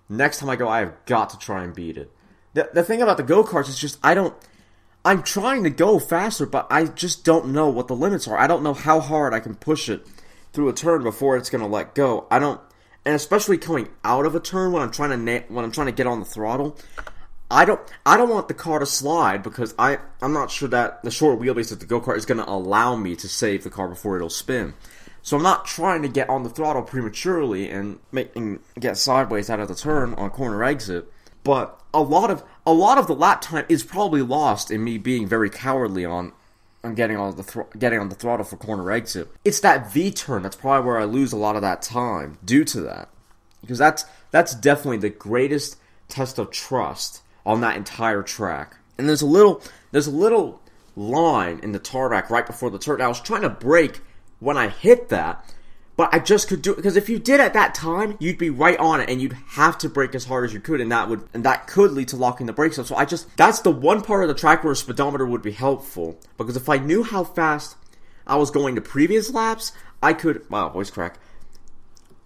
Next 0.09 0.39
time 0.39 0.49
I 0.49 0.57
go, 0.57 0.67
I 0.67 0.79
have 0.79 1.05
got 1.05 1.29
to 1.29 1.39
try 1.39 1.63
and 1.63 1.73
beat 1.73 1.95
it 1.95 2.11
the, 2.55 2.69
the 2.73 2.83
thing 2.83 3.01
about 3.01 3.17
the 3.17 3.23
go 3.23 3.43
karts 3.43 3.69
is 3.69 3.77
just 3.77 3.99
I 4.01 4.15
don't. 4.15 4.33
I'm 5.03 5.21
trying 5.21 5.63
to 5.65 5.69
go 5.69 5.99
faster, 5.99 6.47
but 6.47 6.65
I 6.71 6.85
just 6.85 7.23
don't 7.23 7.53
know 7.53 7.69
what 7.69 7.87
the 7.87 7.95
limits 7.95 8.27
are. 8.27 8.39
I 8.39 8.47
don't 8.47 8.63
know 8.63 8.73
how 8.73 8.99
hard 8.99 9.35
I 9.35 9.39
can 9.39 9.53
push 9.53 9.87
it 9.87 10.07
through 10.51 10.69
a 10.69 10.73
turn 10.73 11.03
before 11.03 11.37
it's 11.37 11.51
going 11.51 11.61
to 11.61 11.67
let 11.67 11.93
go. 11.93 12.25
I 12.31 12.39
don't, 12.39 12.59
and 13.05 13.13
especially 13.13 13.59
coming 13.59 13.89
out 14.03 14.25
of 14.25 14.33
a 14.33 14.39
turn 14.39 14.71
when 14.71 14.81
I'm 14.81 14.89
trying 14.89 15.11
to 15.11 15.17
na- 15.17 15.45
when 15.49 15.63
I'm 15.63 15.71
trying 15.71 15.87
to 15.87 15.93
get 15.93 16.07
on 16.07 16.19
the 16.19 16.25
throttle. 16.25 16.77
I 17.51 17.65
don't 17.65 17.81
I 18.05 18.17
don't 18.17 18.29
want 18.29 18.47
the 18.47 18.55
car 18.55 18.79
to 18.79 18.85
slide 18.85 19.43
because 19.43 19.75
I 19.77 19.99
I'm 20.21 20.33
not 20.33 20.49
sure 20.49 20.69
that 20.69 21.03
the 21.03 21.11
short 21.11 21.39
wheelbase 21.39 21.71
of 21.71 21.79
the 21.79 21.85
go 21.85 22.01
kart 22.01 22.17
is 22.17 22.25
going 22.25 22.39
to 22.39 22.49
allow 22.49 22.95
me 22.95 23.15
to 23.17 23.27
save 23.27 23.63
the 23.63 23.69
car 23.69 23.87
before 23.87 24.15
it'll 24.15 24.29
spin. 24.29 24.73
So 25.21 25.37
I'm 25.37 25.43
not 25.43 25.65
trying 25.65 26.01
to 26.03 26.07
get 26.07 26.29
on 26.29 26.43
the 26.43 26.49
throttle 26.49 26.81
prematurely 26.81 27.69
and 27.69 27.99
make 28.11 28.35
and 28.35 28.59
get 28.79 28.97
sideways 28.97 29.49
out 29.49 29.59
of 29.59 29.67
the 29.67 29.75
turn 29.75 30.13
on 30.15 30.27
a 30.27 30.29
corner 30.29 30.63
exit. 30.63 31.11
But 31.45 31.79
a 31.93 32.01
lot 32.01 32.29
of 32.31 32.43
a 32.65 32.73
lot 32.73 32.97
of 32.97 33.07
the 33.07 33.15
lap 33.15 33.39
time 33.39 33.65
is 33.69 33.83
probably 33.83 34.23
lost 34.23 34.71
in 34.71 34.83
me 34.83 34.97
being 34.97 35.27
very 35.27 35.49
cowardly 35.49 36.03
on 36.03 36.33
on 36.83 36.95
getting 36.95 37.17
on 37.17 37.37
the 37.37 37.43
thr- 37.43 37.61
getting 37.77 37.99
on 37.99 38.09
the 38.09 38.15
throttle 38.15 38.43
for 38.43 38.57
corner 38.57 38.91
exit. 38.91 39.29
It's 39.45 39.59
that 39.61 39.93
V 39.93 40.11
turn 40.11 40.41
that's 40.41 40.55
probably 40.55 40.85
where 40.85 40.97
I 40.97 41.05
lose 41.05 41.31
a 41.31 41.37
lot 41.37 41.55
of 41.55 41.61
that 41.61 41.83
time 41.83 42.39
due 42.43 42.65
to 42.65 42.81
that. 42.81 43.09
Because 43.61 43.77
that's 43.77 44.05
that's 44.31 44.55
definitely 44.55 44.97
the 44.97 45.11
greatest 45.11 45.77
test 46.09 46.39
of 46.39 46.49
trust 46.49 47.21
on 47.45 47.61
that 47.61 47.77
entire 47.77 48.23
track. 48.23 48.77
And 48.97 49.07
there's 49.07 49.21
a 49.21 49.27
little 49.27 49.61
there's 49.91 50.07
a 50.07 50.11
little 50.11 50.59
line 50.95 51.59
in 51.61 51.73
the 51.73 51.79
tarmac 51.79 52.31
right 52.31 52.47
before 52.47 52.71
the 52.71 52.79
turn. 52.79 53.01
I 53.01 53.07
was 53.07 53.21
trying 53.21 53.43
to 53.43 53.49
break 53.49 54.01
when 54.39 54.57
I 54.57 54.69
hit 54.69 55.09
that, 55.09 55.45
but 55.97 56.13
I 56.13 56.19
just 56.19 56.47
could 56.47 56.61
do 56.61 56.73
it 56.73 56.75
because 56.75 56.97
if 56.97 57.09
you 57.09 57.19
did 57.19 57.39
at 57.39 57.53
that 57.53 57.73
time, 57.73 58.17
you'd 58.19 58.37
be 58.37 58.49
right 58.49 58.77
on 58.79 58.99
it 58.99 59.09
and 59.09 59.21
you'd 59.21 59.33
have 59.49 59.77
to 59.79 59.89
break 59.89 60.13
as 60.13 60.25
hard 60.25 60.43
as 60.45 60.53
you 60.53 60.59
could, 60.59 60.81
and 60.81 60.91
that 60.91 61.07
would 61.07 61.27
and 61.33 61.43
that 61.45 61.67
could 61.67 61.91
lead 61.91 62.09
to 62.09 62.17
locking 62.17 62.47
the 62.47 62.53
brakes 62.53 62.77
up. 62.77 62.85
So 62.85 62.95
I 62.95 63.05
just 63.05 63.35
that's 63.37 63.61
the 63.61 63.71
one 63.71 64.01
part 64.01 64.23
of 64.23 64.27
the 64.27 64.33
track 64.33 64.63
where 64.63 64.73
a 64.73 64.75
speedometer 64.75 65.25
would 65.25 65.41
be 65.41 65.51
helpful 65.51 66.19
because 66.37 66.57
if 66.57 66.67
I 66.67 66.77
knew 66.77 67.03
how 67.03 67.23
fast 67.23 67.77
I 68.27 68.35
was 68.35 68.51
going 68.51 68.75
to 68.75 68.81
previous 68.81 69.31
laps, 69.31 69.71
I 70.03 70.13
could 70.13 70.49
wow 70.49 70.69
voice 70.69 70.89
crack. 70.89 71.17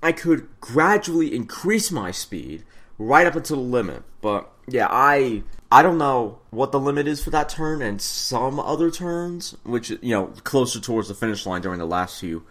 I 0.01 0.13
could 0.13 0.47
gradually 0.61 1.35
increase 1.35 1.91
my 1.91 2.11
speed 2.11 2.63
right 2.97 3.27
up 3.27 3.35
until 3.35 3.57
the 3.57 3.61
limit. 3.61 4.03
But 4.21 4.49
yeah, 4.67 4.87
I 4.89 5.43
I 5.71 5.83
don't 5.83 5.99
know 5.99 6.39
what 6.49 6.71
the 6.71 6.79
limit 6.79 7.07
is 7.07 7.23
for 7.23 7.29
that 7.29 7.49
turn 7.49 7.83
and 7.83 8.01
some 8.01 8.59
other 8.59 8.89
turns, 8.89 9.55
which 9.63 9.91
you 9.91 9.99
know 10.15 10.33
closer 10.43 10.79
towards 10.79 11.07
the 11.07 11.13
finish 11.13 11.45
line 11.45 11.61
during 11.61 11.77
the 11.77 11.85
last 11.85 12.19
few 12.19 12.45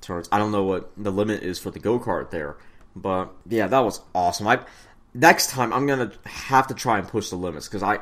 turns. 0.00 0.28
I 0.32 0.38
don't 0.38 0.52
know 0.52 0.64
what 0.64 0.90
the 0.96 1.12
limit 1.12 1.42
is 1.42 1.58
for 1.58 1.70
the 1.70 1.78
go 1.78 1.98
kart 1.98 2.30
there, 2.30 2.56
but 2.94 3.30
yeah, 3.48 3.66
that 3.66 3.80
was 3.80 4.00
awesome. 4.14 4.46
I 4.46 4.60
next 5.14 5.50
time 5.50 5.72
I'm 5.72 5.86
gonna 5.86 6.12
have 6.24 6.66
to 6.68 6.74
try 6.74 6.98
and 6.98 7.06
push 7.06 7.30
the 7.30 7.36
limits 7.36 7.68
because 7.68 7.82
I 7.82 8.00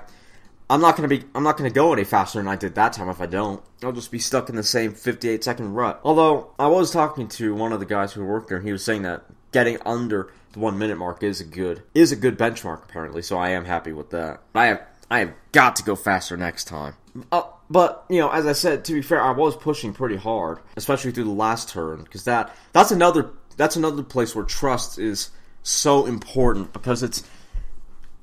I'm 0.71 0.81
not 0.81 0.97
gonna 0.97 1.09
be 1.09 1.25
I'm 1.35 1.43
not 1.43 1.57
gonna 1.57 1.71
go 1.71 1.93
any 1.93 2.05
faster 2.05 2.39
than 2.39 2.49
I 2.49 2.57
did 2.57 2.75
that 2.75 2.93
time 2.93 3.09
if 3.09 3.21
I 3.21 3.27
don't. 3.27 3.63
I'll 3.83 3.93
just 3.93 4.11
be 4.11 4.19
stuck 4.19 4.49
in 4.49 4.57
the 4.57 4.63
same 4.63 4.93
58 4.93 5.43
second 5.43 5.75
rut. 5.75 6.01
Although 6.05 6.53
I 6.59 6.67
was 6.67 6.91
talking 6.91 7.29
to 7.29 7.55
one 7.55 7.73
of 7.73 7.81
the 7.81 7.87
guys 7.87 8.13
who 8.13 8.25
worked 8.25 8.49
there, 8.49 8.59
and 8.59 8.67
he 8.67 8.73
was 8.73 8.85
saying 8.85 9.03
that 9.03 9.25
getting 9.53 9.79
under 9.87 10.31
the 10.53 10.59
one 10.59 10.79
minute 10.79 10.99
mark 10.99 11.23
is 11.23 11.41
a 11.41 11.45
good 11.45 11.83
is 11.95 12.13
a 12.13 12.17
good 12.17 12.39
benchmark 12.39 12.85
apparently. 12.85 13.23
So 13.23 13.39
I 13.39 13.51
am 13.51 13.65
happy 13.65 13.93
with 13.93 14.11
that. 14.11 14.43
I 14.55 14.67
have 14.67 14.83
I 15.11 15.21
have 15.21 15.33
got 15.53 15.77
to 15.77 15.83
go 15.83 15.97
faster 15.97 16.37
next 16.37 16.65
time. 16.65 16.95
Uh, 17.33 17.43
but 17.71 18.05
you 18.09 18.19
know, 18.19 18.31
as 18.31 18.47
I 18.47 18.53
said, 18.53 18.85
to 18.87 18.93
be 18.93 19.03
fair, 19.03 19.21
I 19.21 19.31
was 19.33 19.57
pushing 19.57 19.93
pretty 19.93 20.17
hard, 20.17 20.59
especially 20.77 21.13
through 21.13 21.25
the 21.25 21.31
last 21.31 21.69
turn, 21.69 22.03
because 22.03 22.25
that 22.25 22.55
that's 22.73 22.91
another 22.91 23.31
that's 23.57 23.77
another 23.77 24.03
place 24.03 24.35
where 24.35 24.45
trust 24.45 24.99
is 24.99 25.31
so 25.63 26.07
important 26.07 26.73
because 26.73 27.03
it's 27.03 27.23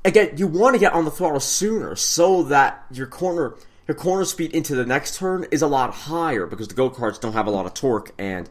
again 0.04 0.32
you 0.36 0.48
want 0.48 0.74
to 0.74 0.80
get 0.80 0.94
on 0.94 1.06
the 1.06 1.12
throttle 1.12 1.40
sooner 1.40 1.96
so 1.96 2.42
that 2.44 2.86
your 2.92 3.06
corner 3.06 3.56
your 3.88 3.96
corner 3.96 4.26
speed 4.26 4.52
into 4.54 4.74
the 4.74 4.86
next 4.86 5.18
turn 5.18 5.46
is 5.52 5.62
a 5.62 5.68
lot 5.68 5.94
higher 5.94 6.48
because 6.48 6.68
the 6.68 6.74
go 6.74 6.90
karts 6.90 7.20
don't 7.20 7.34
have 7.34 7.46
a 7.46 7.52
lot 7.52 7.68
of 7.68 7.74
torque 7.76 8.12
and 8.18 8.50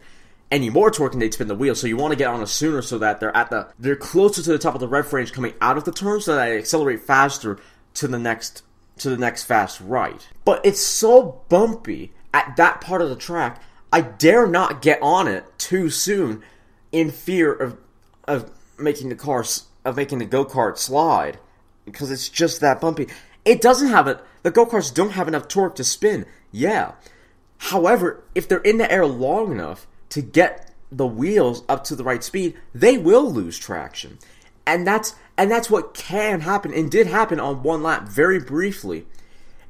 any 0.52 0.70
more 0.70 0.90
torque 0.90 1.14
and 1.14 1.20
they'd 1.20 1.35
spin 1.35 1.48
the 1.48 1.54
wheel. 1.57 1.74
So 1.74 1.88
you 1.88 1.96
want 1.96 2.12
to 2.12 2.16
get 2.16 2.28
on 2.28 2.40
it 2.40 2.46
sooner 2.46 2.83
so 2.83 2.98
that 2.98 3.18
they're 3.18 3.37
at 3.37 3.50
the 3.50 3.68
they're 3.78 3.96
closer 3.96 4.42
to 4.42 4.52
the 4.52 4.59
top 4.59 4.74
of 4.74 4.80
the 4.80 4.87
rev 4.87 5.12
range 5.12 5.33
coming 5.33 5.54
out 5.61 5.76
of 5.76 5.85
the 5.85 5.90
turn 5.90 6.20
so 6.20 6.37
that 6.37 6.46
they 6.46 6.59
accelerate 6.59 7.00
faster 7.00 7.59
to 7.94 8.07
the 8.07 8.18
next 8.18 8.62
to 8.98 9.11
the 9.11 9.16
next 9.16 9.44
fast 9.44 9.80
right. 9.80 10.28
But 10.44 10.64
it's 10.64 10.80
so 10.80 11.42
bumpy 11.48 12.12
at 12.33 12.57
that 12.57 12.80
part 12.80 13.02
of 13.02 13.09
the 13.09 13.16
track. 13.16 13.62
I 13.92 14.00
dare 14.00 14.46
not 14.46 14.83
get 14.83 15.00
on 15.02 15.28
it 15.28 15.44
too 15.59 15.90
soon 15.90 16.42
in 16.92 17.11
fear 17.11 17.52
of 17.52 17.78
of 18.26 18.50
making 18.78 19.09
the 19.09 19.14
car 19.14 19.44
of 19.85 19.96
making 19.96 20.18
the 20.18 20.24
go-kart 20.24 20.78
slide 20.78 21.38
because 21.85 22.11
it's 22.11 22.28
just 22.28 22.61
that 22.61 22.80
bumpy. 22.80 23.07
It 23.44 23.61
doesn't 23.61 23.88
have 23.88 24.09
it. 24.09 24.18
The 24.42 24.50
go-karts 24.50 24.92
don't 24.92 25.11
have 25.11 25.28
enough 25.28 25.48
torque 25.48 25.76
to 25.76 25.85
spin. 25.85 26.24
Yeah. 26.50 26.92
However, 27.59 28.22
if 28.35 28.48
they're 28.48 28.59
in 28.59 28.78
the 28.78 28.90
air 28.90 29.07
long 29.07 29.52
enough 29.52 29.87
to 30.11 30.22
get 30.22 30.70
the 30.90 31.07
wheels 31.07 31.62
up 31.68 31.85
to 31.85 31.96
the 31.96 32.04
right 32.04 32.24
speed, 32.24 32.57
they 32.74 32.96
will 32.96 33.30
lose 33.30 33.59
traction. 33.59 34.18
And 34.66 34.87
that's 34.87 35.14
and 35.37 35.51
that's 35.51 35.70
what 35.70 35.94
can 35.94 36.40
happen 36.40 36.73
and 36.73 36.90
did 36.90 37.07
happen 37.07 37.40
on 37.40 37.62
one 37.62 37.83
lap 37.83 38.09
very 38.09 38.38
briefly. 38.38 39.07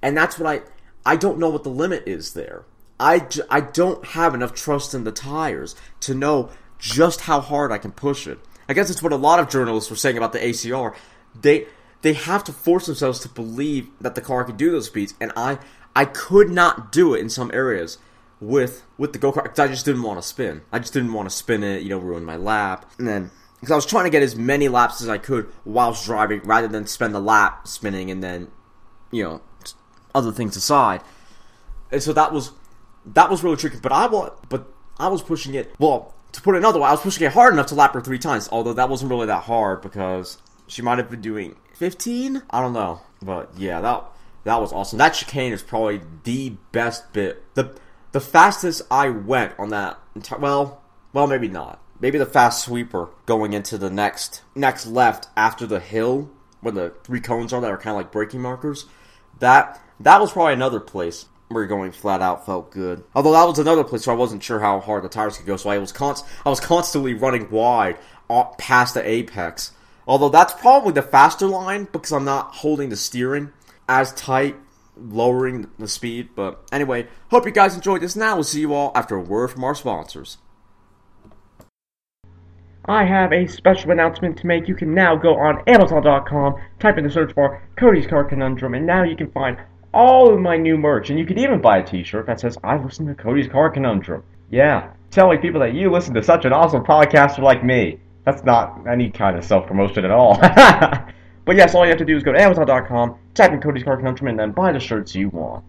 And 0.03 0.17
that's 0.17 0.39
what 0.39 0.47
I 0.47 0.63
I 1.07 1.17
don't 1.17 1.39
know 1.39 1.51
what 1.51 1.65
the 1.65 1.71
limit 1.71 2.05
is 2.07 2.35
there. 2.35 2.65
I, 2.99 3.27
I 3.51 3.61
don't 3.61 4.05
have 4.07 4.35
enough 4.35 4.55
trust 4.55 4.95
in 4.95 5.05
the 5.05 5.13
tires 5.13 5.75
to 6.01 6.15
know 6.15 6.51
just 6.79 7.23
how 7.23 7.41
hard 7.41 7.73
I 7.73 7.79
can 7.79 7.93
push 7.93 8.27
it. 8.27 8.39
I 8.69 8.73
guess 8.73 8.89
it's 8.89 9.03
what 9.03 9.13
a 9.13 9.17
lot 9.17 9.41
of 9.41 9.51
journalists 9.51 9.91
were 9.91 9.97
saying 9.97 10.17
about 10.17 10.33
the 10.33 10.39
ACR. 10.39 10.95
They 11.39 11.67
they 12.03 12.13
have 12.13 12.45
to 12.45 12.53
force 12.53 12.87
themselves 12.87 13.19
to 13.21 13.29
believe 13.29 13.89
that 14.01 14.15
the 14.15 14.21
car 14.21 14.45
can 14.45 14.57
do 14.57 14.71
those 14.71 14.87
speeds, 14.87 15.15
and 15.21 15.33
I 15.37 15.59
I 15.97 16.05
could 16.05 16.51
not 16.51 16.93
do 16.93 17.15
it 17.15 17.21
in 17.21 17.29
some 17.29 17.51
areas 17.53 17.99
with 18.41 18.83
with 18.97 19.13
the 19.13 19.19
go 19.19 19.33
kart. 19.33 19.59
I 19.59 19.69
just 19.69 19.85
didn't 19.85 20.03
want 20.03 20.21
to 20.21 20.27
spin. 20.27 20.63
I 20.73 20.79
just 20.79 20.93
didn't 20.93 21.13
want 21.13 21.29
to 21.29 21.35
spin 21.35 21.63
it, 21.63 21.83
you 21.83 21.91
know, 21.91 21.99
ruin 21.99 22.25
my 22.25 22.37
lap, 22.37 22.91
and 22.99 23.09
then 23.09 23.31
because 23.65 23.73
I 23.73 23.77
was 23.77 23.87
trying 23.87 24.05
to 24.05 24.11
get 24.11 24.23
as 24.23 24.37
many 24.37 24.69
laps 24.69 25.01
as 25.01 25.09
I 25.09 25.19
could 25.19 25.51
whilst 25.65 26.05
driving, 26.05 26.41
rather 26.45 26.69
than 26.69 26.87
spend 26.87 27.15
the 27.15 27.21
lap 27.21 27.67
spinning 27.67 28.11
and 28.11 28.23
then, 28.23 28.49
you 29.11 29.25
know, 29.25 29.41
other 30.15 30.33
things 30.33 30.57
aside. 30.57 31.01
And 31.91 32.03
so 32.03 32.13
that 32.13 32.33
was 32.33 32.53
that 33.07 33.31
was 33.31 33.43
really 33.43 33.57
tricky. 33.57 33.79
But 33.81 33.93
I 33.93 34.07
was 34.07 34.33
but 34.49 34.67
I 34.99 35.09
was 35.09 35.23
pushing 35.23 35.55
it. 35.55 35.75
Well, 35.79 36.15
to 36.33 36.43
put 36.43 36.55
it 36.55 36.59
another 36.59 36.81
way, 36.81 36.89
I 36.89 36.93
was 36.93 37.01
pushing 37.01 37.27
it 37.27 37.33
hard 37.33 37.55
enough 37.55 37.67
to 37.67 37.75
lap 37.75 37.95
her 37.95 38.01
three 38.01 38.19
times. 38.19 38.49
Although 38.53 38.75
that 38.75 38.89
wasn't 38.89 39.11
really 39.11 39.27
that 39.27 39.45
hard 39.45 39.81
because 39.81 40.39
she 40.67 40.83
might 40.83 40.99
have 40.99 41.11
been 41.11 41.21
doing 41.21 41.57
15. 41.75 42.43
I 42.51 42.61
don't 42.61 42.73
know, 42.73 43.01
but 43.23 43.51
yeah, 43.57 43.81
that 43.81 44.05
that 44.45 44.61
was 44.61 44.73
awesome. 44.73 44.99
That 44.99 45.15
chicane 45.15 45.53
is 45.53 45.63
probably 45.63 46.03
the 46.25 46.51
best 46.73 47.13
bit. 47.13 47.43
the 47.55 47.77
The 48.13 48.21
fastest 48.21 48.83
I 48.91 49.09
went 49.09 49.55
on 49.59 49.71
that. 49.71 49.99
Well, 50.39 50.83
well, 51.13 51.27
maybe 51.27 51.49
not. 51.49 51.81
Maybe 52.01 52.19
the 52.19 52.27
fast 52.27 52.65
sweeper 52.65 53.09
going 53.27 53.53
into 53.53 53.79
the 53.79 53.91
next 53.91 54.43
next 54.55 54.87
left 54.87 55.29
after 55.37 55.67
the 55.67 55.81
hill 55.81 56.31
where 56.61 56.73
the 56.73 56.95
three 57.05 57.21
cones 57.21 57.53
are 57.53 57.61
that 57.61 57.71
are 57.71 57.79
kind 57.79 57.95
of 57.95 57.97
like 57.97 58.13
braking 58.13 58.41
markers. 58.41 58.87
That 59.39 59.81
that 60.01 60.21
was 60.21 60.33
probably 60.33 60.55
another 60.55 60.81
place 60.81 61.27
where 61.49 61.67
going 61.67 61.93
flat 61.93 62.21
out 62.21 62.47
felt 62.47 62.73
good. 62.73 63.05
Although 63.15 63.33
that 63.33 63.45
was 63.45 63.59
another 63.59 63.85
place 63.85 64.07
where 64.07 64.17
I 64.17 64.19
wasn't 64.19 64.43
sure 64.43 64.61
how 64.61 64.81
hard 64.81 65.05
the 65.05 65.09
tires 65.09 65.37
could 65.37 65.47
go, 65.47 65.57
so 65.57 65.71
I 65.71 65.79
was 65.79 65.93
const- 65.93 66.25
I 66.45 66.51
was 66.51 66.61
constantly 66.61 67.15
running 67.15 67.51
wide 67.51 67.99
past 68.59 68.95
the 68.95 69.09
apex. 69.09 69.73
Although 70.07 70.31
that's 70.31 70.55
probably 70.55 70.93
the 70.93 71.03
faster 71.03 71.47
line 71.47 71.89
because 71.91 72.13
I'm 72.13 72.25
not 72.25 72.57
holding 72.57 72.89
the 72.89 72.97
steering 72.97 73.53
as 73.89 74.13
tight, 74.13 74.57
lowering 74.97 75.71
the 75.79 75.89
speed. 75.89 76.31
But 76.35 76.63
anyway, 76.73 77.07
hope 77.31 77.47
you 77.47 77.53
guys 77.53 77.75
enjoyed 77.75 78.01
this. 78.01 78.17
Now 78.17 78.35
we'll 78.35 78.45
see 78.45 78.61
you 78.61 78.75
all 78.75 78.93
after 78.95 79.17
a 79.17 79.21
word 79.21 79.49
from 79.49 79.65
our 79.65 79.75
sponsors. 79.75 80.39
I 82.87 83.05
have 83.05 83.33
a 83.33 83.47
special 83.47 83.93
announcement 83.93 84.37
to 84.39 84.47
make. 84.47 84.69
You 84.69 84.75
can 84.75 84.93
now 84.93 85.17
go 85.17 85.37
on 85.37 85.63
Amazon.com, 85.67 86.57
type 86.79 86.99
in 86.99 87.05
the 87.05 87.11
search 87.11 87.35
bar 87.35 87.63
Cody's 87.77 88.07
Car 88.07 88.25
Conundrum, 88.25 88.75
and 88.75 88.87
now 88.87 89.05
you 89.05 89.17
can 89.17 89.31
find 89.31 89.57
all 89.95 90.33
of 90.33 90.39
my 90.39 90.59
new 90.59 90.77
merch. 90.77 91.09
And 91.09 91.19
you 91.19 91.25
can 91.25 91.39
even 91.39 91.63
buy 91.63 91.79
a 91.79 91.83
t 91.83 92.05
shirt 92.05 92.27
that 92.27 92.41
says, 92.41 92.59
I 92.63 92.77
listen 92.77 93.07
to 93.07 93.15
Cody's 93.15 93.49
Car 93.49 93.71
Conundrum. 93.71 94.23
Yeah, 94.51 94.91
telling 95.11 95.39
people 95.39 95.61
that 95.61 95.73
you 95.73 95.91
listen 95.91 96.13
to 96.15 96.23
such 96.23 96.45
an 96.45 96.53
awesome 96.53 96.85
podcaster 96.85 97.39
like 97.39 97.65
me. 97.65 98.01
That's 98.27 98.45
not 98.45 98.87
any 98.87 99.11
kind 99.11 99.39
of 99.39 99.45
self 99.45 99.67
promotion 99.67 100.05
at 100.05 100.11
all. 100.11 100.37
but 100.41 101.57
yes, 101.57 101.75
all 101.75 101.85
you 101.85 101.91
have 101.91 101.99
to 101.99 102.05
do 102.05 102.17
is 102.17 102.23
go 102.23 102.33
to 102.33 102.41
Amazon.com, 102.41 103.19
type 103.33 103.53
in 103.53 103.63
Cody's 103.63 103.85
Car 103.85 103.97
Conundrum, 103.97 104.29
and 104.29 104.39
then 104.39 104.53
buy 104.53 104.73
the 104.73 104.81
shirts 104.81 105.15
you 105.15 105.31
want. 105.31 105.65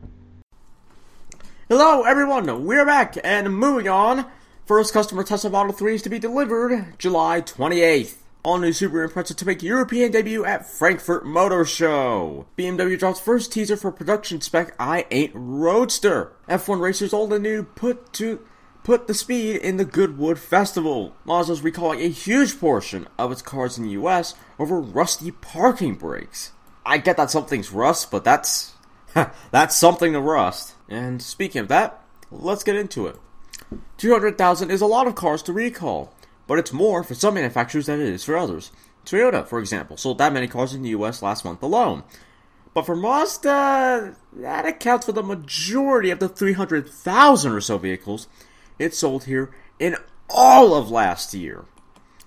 Hello, 1.70 2.04
everyone. 2.04 2.66
We're 2.66 2.86
back 2.86 3.18
and 3.24 3.58
moving 3.58 3.88
on. 3.88 4.26
First 4.66 4.94
customer 4.94 5.24
Tesla 5.24 5.52
Model 5.52 5.74
3 5.74 5.94
is 5.94 6.02
to 6.02 6.10
be 6.10 6.18
delivered 6.18 6.96
July 6.98 7.40
28th. 7.40 8.16
All 8.42 8.58
new 8.58 8.70
Subaru 8.70 9.08
Impreza 9.08 9.36
to 9.36 9.46
make 9.46 9.62
European 9.62 10.12
debut 10.12 10.44
at 10.44 10.66
Frankfurt 10.66 11.24
Motor 11.24 11.66
Show. 11.66 12.48
BMW 12.58 12.98
drops 12.98 13.20
first 13.20 13.52
teaser 13.52 13.78
for 13.78 13.92
production 13.92 14.42
spec 14.42 14.76
i8 14.80 15.30
Roadster. 15.36 16.32
F1 16.50 16.82
racers 16.82 17.14
old 17.14 17.32
and 17.32 17.44
new 17.44 17.62
put 17.62 18.12
to 18.14 18.40
put 18.84 19.06
the 19.06 19.14
speed 19.14 19.58
in 19.58 19.78
the 19.78 19.86
Goodwood 19.86 20.40
Festival. 20.40 21.16
Mazda's 21.28 21.62
recalling 21.62 22.02
a 22.02 22.08
huge 22.08 22.60
portion 22.60 23.08
of 23.20 23.32
its 23.32 23.44
cars 23.44 23.78
in 23.78 23.84
the 23.84 23.92
US 23.92 24.34
over 24.58 24.82
rusty 24.82 25.30
parking 25.30 25.94
brakes. 25.94 26.54
I 26.84 26.98
get 26.98 27.18
that 27.18 27.30
something's 27.30 27.72
rust, 27.72 28.10
but 28.10 28.24
that's 28.24 28.74
that's 29.52 29.76
something 29.76 30.14
to 30.14 30.20
rust. 30.20 30.74
And 30.90 31.22
speaking 31.22 31.62
of 31.62 31.68
that, 31.68 32.04
let's 32.32 32.64
get 32.64 32.76
into 32.76 33.06
it. 33.06 33.18
200,000 33.98 34.72
is 34.72 34.82
a 34.82 34.86
lot 34.86 35.08
of 35.08 35.16
cars 35.16 35.42
to 35.44 35.54
recall, 35.54 36.14
but 36.48 36.60
it's 36.60 36.74
more 36.74 37.04
for 37.04 37.16
some 37.16 37.34
manufacturers 37.36 37.88
than 37.88 38.02
it 38.02 38.08
is 38.08 38.24
for 38.24 38.38
others. 38.38 38.72
Toyota, 39.06 39.46
for 39.46 39.60
example, 39.60 39.98
sold 39.98 40.18
that 40.18 40.34
many 40.34 40.48
cars 40.48 40.74
in 40.74 40.82
the 40.82 40.90
US 40.90 41.22
last 41.22 41.46
month 41.46 41.62
alone. 41.62 42.04
But 42.74 42.86
for 42.86 42.96
Mazda, 42.96 44.16
that 44.34 44.66
accounts 44.66 45.06
for 45.06 45.14
the 45.14 45.24
majority 45.24 46.10
of 46.10 46.20
the 46.20 46.28
300,000 46.28 47.52
or 47.52 47.62
so 47.62 47.78
vehicles 47.78 48.28
it 48.78 48.94
sold 48.94 49.24
here 49.24 49.52
in 49.80 49.96
all 50.30 50.74
of 50.74 50.92
last 50.92 51.34
year. 51.34 51.66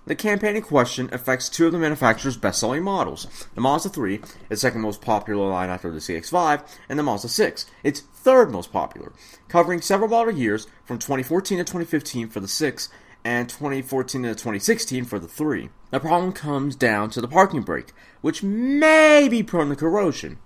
The 0.08 0.16
campaign 0.16 0.56
in 0.56 0.62
question 0.62 1.10
affects 1.12 1.50
two 1.50 1.66
of 1.66 1.72
the 1.72 1.78
manufacturer's 1.78 2.38
best 2.38 2.60
selling 2.60 2.82
models 2.82 3.26
the 3.54 3.60
Mazda 3.60 3.90
3, 3.90 4.22
its 4.48 4.62
second 4.62 4.80
most 4.80 5.02
popular 5.02 5.46
line 5.50 5.68
after 5.68 5.90
the 5.90 5.98
CX5, 5.98 6.66
and 6.88 6.98
the 6.98 7.02
Mazda 7.02 7.28
6, 7.28 7.66
its 7.84 8.00
third 8.00 8.50
most 8.50 8.72
popular, 8.72 9.12
covering 9.48 9.82
several 9.82 10.08
model 10.08 10.32
years 10.32 10.66
from 10.86 10.98
2014 10.98 11.58
to 11.58 11.64
2015 11.64 12.30
for 12.30 12.40
the 12.40 12.48
6 12.48 12.88
and 13.22 13.50
2014 13.50 14.22
to 14.22 14.30
2016 14.30 15.04
for 15.04 15.18
the 15.18 15.28
3. 15.28 15.68
The 15.90 16.00
problem 16.00 16.32
comes 16.32 16.74
down 16.74 17.10
to 17.10 17.20
the 17.20 17.28
parking 17.28 17.60
brake, 17.60 17.92
which 18.22 18.42
may 18.42 19.28
be 19.28 19.42
prone 19.42 19.68
to 19.68 19.76
corrosion. 19.76 20.38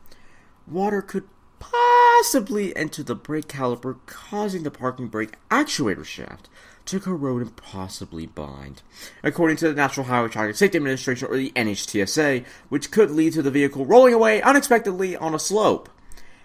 Water 0.67 1.01
could 1.01 1.29
possibly 1.61 2.75
enter 2.75 3.05
the 3.05 3.15
brake 3.15 3.47
caliper, 3.47 3.99
causing 4.07 4.65
the 4.65 4.73
parking 4.73 5.07
brake 5.07 5.35
actuator 5.53 6.05
shaft 6.05 6.49
to 6.87 7.01
corrode 7.01 7.43
and 7.43 7.57
possibly 7.57 8.27
bind. 8.27 8.83
According 9.23 9.57
to 9.59 9.69
the 9.69 9.75
National 9.75 10.07
Highway 10.07 10.29
Traffic 10.29 10.57
Safety 10.57 10.77
Administration, 10.79 11.29
or 11.29 11.37
the 11.37 11.53
NHTSA, 11.53 12.45
which 12.69 12.91
could 12.91 13.11
lead 13.11 13.33
to 13.35 13.43
the 13.43 13.51
vehicle 13.51 13.87
rolling 13.87 14.15
away 14.15 14.43
unexpectedly 14.43 15.17
on 15.17 15.35
a 15.35 15.39
slope. 15.39 15.89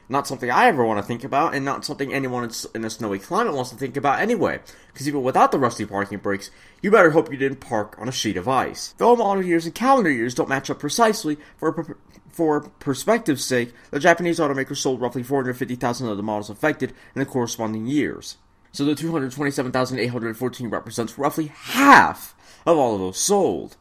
Not 0.10 0.26
something 0.26 0.50
I 0.50 0.68
ever 0.68 0.86
want 0.86 1.00
to 1.00 1.06
think 1.06 1.26
about, 1.26 1.54
and 1.54 1.66
not 1.66 1.84
something 1.84 2.14
anyone 2.14 2.50
in 2.74 2.86
a 2.86 2.90
snowy 2.90 3.20
climate 3.20 3.54
wants 3.54 3.72
to 3.72 3.76
think 3.76 3.98
about 3.98 4.22
anyway. 4.22 4.62
Because 4.94 5.06
even 5.08 5.22
without 5.22 5.52
the 5.52 5.60
rusty 5.60 5.86
parking 5.86 6.20
brakes, 6.20 6.50
you 6.82 6.92
better 6.92 7.12
hope 7.12 7.30
you 7.30 7.38
didn't 7.38 7.60
park 7.60 7.98
on 8.00 8.08
a 8.08 8.14
sheet 8.14 8.38
of 8.38 8.48
ice. 8.48 8.94
Though 8.98 9.18
model 9.18 9.44
years 9.44 9.66
and 9.66 9.76
calendar 9.76 10.10
years 10.10 10.34
don't 10.34 10.48
match 10.48 10.70
up 10.70 10.80
precisely, 10.80 11.38
for 11.58 11.98
for 12.30 12.62
perspective's 12.62 13.44
sake, 13.44 13.74
the 13.90 14.00
Japanese 14.00 14.40
automaker 14.40 14.78
sold 14.78 15.02
roughly 15.02 15.24
450,000 15.24 16.08
of 16.08 16.18
the 16.18 16.24
models 16.24 16.52
affected 16.52 16.92
in 17.16 17.20
the 17.20 17.26
corresponding 17.26 17.88
years. 17.88 18.38
So 18.78 18.86
the 18.86 18.94
227,814 18.94 20.70
represents 20.70 21.18
roughly 21.18 21.48
half 21.48 22.36
of 22.64 22.78
all 22.78 22.94
of 22.94 23.00
those 23.00 23.18
sold 23.18 23.76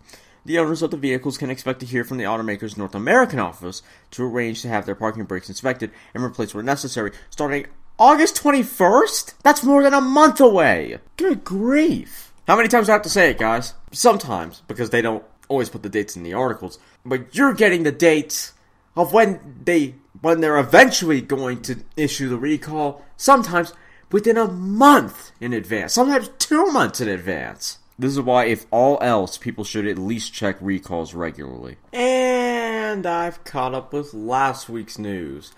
the 0.46 0.58
owners 0.58 0.80
of 0.80 0.90
the 0.90 0.96
vehicles 0.96 1.36
can 1.36 1.50
expect 1.50 1.80
to 1.80 1.86
hear 1.86 2.02
from 2.02 2.16
the 2.16 2.24
automaker's 2.24 2.78
North 2.78 2.94
American 2.94 3.38
office 3.38 3.82
to 4.12 4.24
arrange 4.24 4.62
to 4.62 4.68
have 4.68 4.86
their 4.86 4.94
parking 4.94 5.24
brakes 5.24 5.50
inspected 5.50 5.90
and 6.14 6.24
replaced 6.24 6.54
where 6.54 6.62
necessary, 6.62 7.12
starting 7.28 7.66
August 7.98 8.42
21st? 8.42 9.34
That's 9.42 9.62
more 9.62 9.82
than 9.82 9.92
a 9.92 10.00
month 10.00 10.40
away! 10.40 10.96
Good 11.18 11.44
grief! 11.44 12.32
How 12.46 12.56
many 12.56 12.70
times 12.70 12.86
do 12.86 12.92
I 12.92 12.94
have 12.94 13.02
to 13.02 13.10
say 13.10 13.28
it, 13.32 13.38
guys? 13.38 13.74
Sometimes, 13.92 14.62
because 14.66 14.88
they 14.88 15.02
don't 15.02 15.24
always 15.48 15.68
put 15.68 15.82
the 15.82 15.90
dates 15.90 16.16
in 16.16 16.22
the 16.22 16.32
articles. 16.32 16.78
But 17.04 17.36
you're 17.36 17.52
getting 17.52 17.82
the 17.82 17.92
dates 17.92 18.54
of 18.96 19.12
when 19.12 19.60
they 19.62 19.96
when 20.22 20.40
they're 20.40 20.58
eventually 20.58 21.20
going 21.20 21.60
to 21.62 21.82
issue 21.98 22.30
the 22.30 22.38
recall, 22.38 23.04
sometimes 23.18 23.74
within 24.10 24.36
a 24.36 24.48
month 24.48 25.32
in 25.40 25.52
advance, 25.52 25.92
sometimes 25.92 26.30
two 26.38 26.66
months 26.66 27.00
in 27.00 27.08
advance. 27.08 27.78
This 27.98 28.12
is 28.12 28.20
why, 28.20 28.44
if 28.44 28.66
all 28.70 28.98
else, 29.00 29.38
people 29.38 29.64
should 29.64 29.86
at 29.86 29.98
least 29.98 30.34
check 30.34 30.56
recalls 30.60 31.14
regularly. 31.14 31.76
And 31.92 33.06
I've 33.06 33.42
caught 33.44 33.74
up 33.74 33.92
with 33.92 34.12
last 34.12 34.68
week's 34.68 34.98
news. 34.98 35.52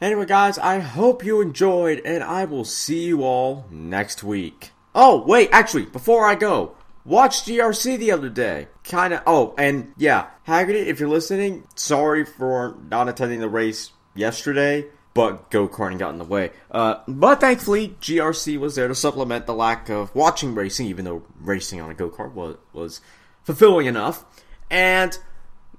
Anyway, 0.00 0.26
guys, 0.26 0.58
I 0.58 0.78
hope 0.78 1.24
you 1.24 1.40
enjoyed, 1.40 2.00
and 2.04 2.22
I 2.22 2.44
will 2.44 2.64
see 2.64 3.04
you 3.04 3.24
all 3.24 3.66
next 3.70 4.22
week. 4.22 4.70
Oh, 4.94 5.24
wait, 5.24 5.48
actually, 5.52 5.86
before 5.86 6.26
I 6.26 6.36
go, 6.36 6.76
watched 7.04 7.46
GRC 7.46 7.98
the 7.98 8.12
other 8.12 8.28
day. 8.28 8.68
Kinda, 8.84 9.22
oh, 9.26 9.54
and 9.58 9.92
yeah, 9.96 10.26
Haggerty, 10.44 10.80
if 10.80 11.00
you're 11.00 11.08
listening, 11.08 11.66
sorry 11.74 12.24
for 12.24 12.76
not 12.90 13.08
attending 13.08 13.40
the 13.40 13.48
race 13.48 13.90
yesterday 14.14 14.86
but 15.14 15.50
go 15.50 15.68
karting 15.68 15.98
got 15.98 16.10
in 16.10 16.18
the 16.18 16.24
way. 16.24 16.50
Uh, 16.70 16.96
but 17.06 17.40
thankfully, 17.40 17.96
GRC 18.00 18.58
was 18.58 18.74
there 18.74 18.88
to 18.88 18.94
supplement 18.94 19.46
the 19.46 19.54
lack 19.54 19.88
of 19.88 20.14
watching 20.14 20.54
racing, 20.54 20.86
even 20.86 21.04
though 21.04 21.22
racing 21.40 21.80
on 21.80 21.90
a 21.90 21.94
go 21.94 22.08
kart 22.08 22.32
was, 22.32 22.56
was 22.72 23.00
fulfilling 23.42 23.86
enough. 23.86 24.24
And 24.70 25.18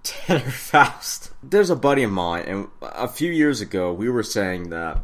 Tanner 0.03 0.39
Foust. 0.51 1.31
There's 1.41 1.69
a 1.69 1.75
buddy 1.75 2.03
of 2.03 2.11
mine, 2.11 2.45
and 2.45 2.67
a 2.81 3.07
few 3.07 3.31
years 3.31 3.61
ago, 3.61 3.91
we 3.91 4.09
were 4.09 4.23
saying 4.23 4.69
that 4.69 4.99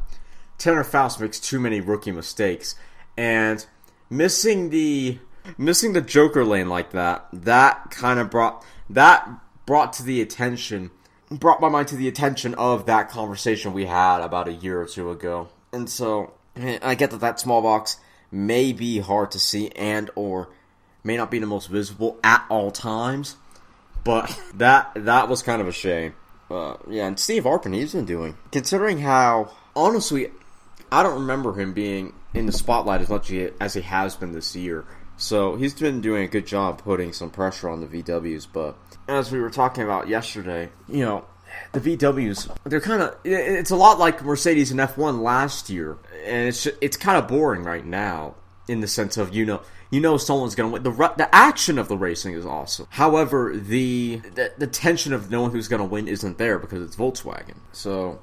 Tanner 0.57 0.83
Foust 0.83 1.19
makes 1.19 1.39
too 1.39 1.59
many 1.59 1.81
rookie 1.81 2.11
mistakes, 2.11 2.75
and 3.17 3.65
missing 4.09 4.69
the 4.69 5.19
missing 5.57 5.93
the 5.93 6.01
Joker 6.01 6.45
lane 6.45 6.69
like 6.69 6.91
that, 6.91 7.27
that 7.33 7.89
kind 7.89 8.19
of 8.19 8.29
brought 8.29 8.63
that 8.89 9.27
brought 9.65 9.93
to 9.93 10.03
the 10.03 10.21
attention 10.21 10.91
brought 11.31 11.61
my 11.61 11.69
mind 11.69 11.87
to 11.89 11.95
the 11.95 12.07
attention 12.07 12.53
of 12.55 12.85
that 12.87 13.09
conversation 13.09 13.73
we 13.73 13.85
had 13.85 14.21
about 14.21 14.47
a 14.47 14.53
year 14.53 14.81
or 14.81 14.85
two 14.85 15.11
ago. 15.11 15.49
And 15.71 15.89
so 15.89 16.33
I 16.55 16.95
get 16.95 17.11
that 17.11 17.21
that 17.21 17.39
small 17.39 17.61
box 17.61 17.97
may 18.31 18.73
be 18.73 18.99
hard 18.99 19.31
to 19.31 19.39
see 19.39 19.69
and 19.69 20.09
or 20.15 20.49
may 21.03 21.17
not 21.17 21.31
be 21.31 21.39
the 21.39 21.45
most 21.45 21.67
visible 21.67 22.19
at 22.23 22.45
all 22.49 22.71
times, 22.71 23.35
but 24.03 24.39
that 24.55 24.91
that 24.95 25.29
was 25.29 25.43
kind 25.43 25.61
of 25.61 25.67
a 25.67 25.71
shame. 25.71 26.15
Uh, 26.49 26.77
yeah, 26.87 27.05
and 27.05 27.19
Steve 27.19 27.43
Arpin, 27.43 27.75
he's 27.75 27.93
been 27.93 28.05
doing. 28.05 28.35
Considering 28.51 28.97
how, 28.97 29.51
honestly, 29.75 30.31
I 30.91 31.03
don't 31.03 31.21
remember 31.21 31.53
him 31.53 31.73
being 31.73 32.13
in 32.33 32.47
the 32.47 32.51
spotlight 32.51 33.01
as 33.01 33.09
much 33.09 33.31
as 33.59 33.73
he 33.75 33.81
has 33.81 34.15
been 34.15 34.33
this 34.33 34.55
year. 34.55 34.85
So 35.19 35.57
he's 35.57 35.73
been 35.73 35.99
doing 35.99 36.23
a 36.23 36.27
good 36.27 36.47
job 36.47 36.81
putting 36.81 37.11
some 37.11 37.29
pressure 37.29 37.69
on 37.69 37.81
the 37.81 37.87
VWs, 37.87 38.47
but 38.51 38.77
as 39.07 39.31
we 39.31 39.41
were 39.41 39.49
talking 39.49 39.83
about 39.83 40.07
yesterday, 40.07 40.69
you 40.87 41.03
know, 41.03 41.25
the 41.73 41.81
VWs 41.81 42.55
they're 42.63 42.79
kind 42.79 43.01
of 43.01 43.17
it's 43.25 43.71
a 43.71 43.75
lot 43.75 43.99
like 43.99 44.23
Mercedes 44.23 44.71
and 44.71 44.79
F1 44.79 45.21
last 45.21 45.69
year, 45.69 45.97
and 46.25 46.47
it's 46.47 46.65
it's 46.79 46.95
kind 46.95 47.17
of 47.17 47.27
boring 47.27 47.63
right 47.63 47.85
now 47.85 48.35
in 48.69 48.79
the 48.79 48.87
sense 48.87 49.17
of 49.17 49.35
you 49.35 49.45
know 49.45 49.61
you 49.89 49.99
know 49.99 50.15
someone's 50.17 50.55
going 50.55 50.69
to 50.69 50.73
win. 50.73 50.83
The 50.83 51.13
the 51.17 51.35
action 51.35 51.77
of 51.77 51.89
the 51.89 51.97
racing 51.97 52.33
is 52.33 52.45
awesome. 52.45 52.87
However, 52.91 53.53
the 53.55 54.21
the, 54.35 54.53
the 54.57 54.67
tension 54.67 55.11
of 55.11 55.29
knowing 55.29 55.51
who's 55.51 55.67
going 55.67 55.81
to 55.81 55.87
win 55.87 56.07
isn't 56.07 56.37
there 56.37 56.59
because 56.59 56.81
it's 56.81 56.95
Volkswagen. 56.95 57.57
So 57.73 58.21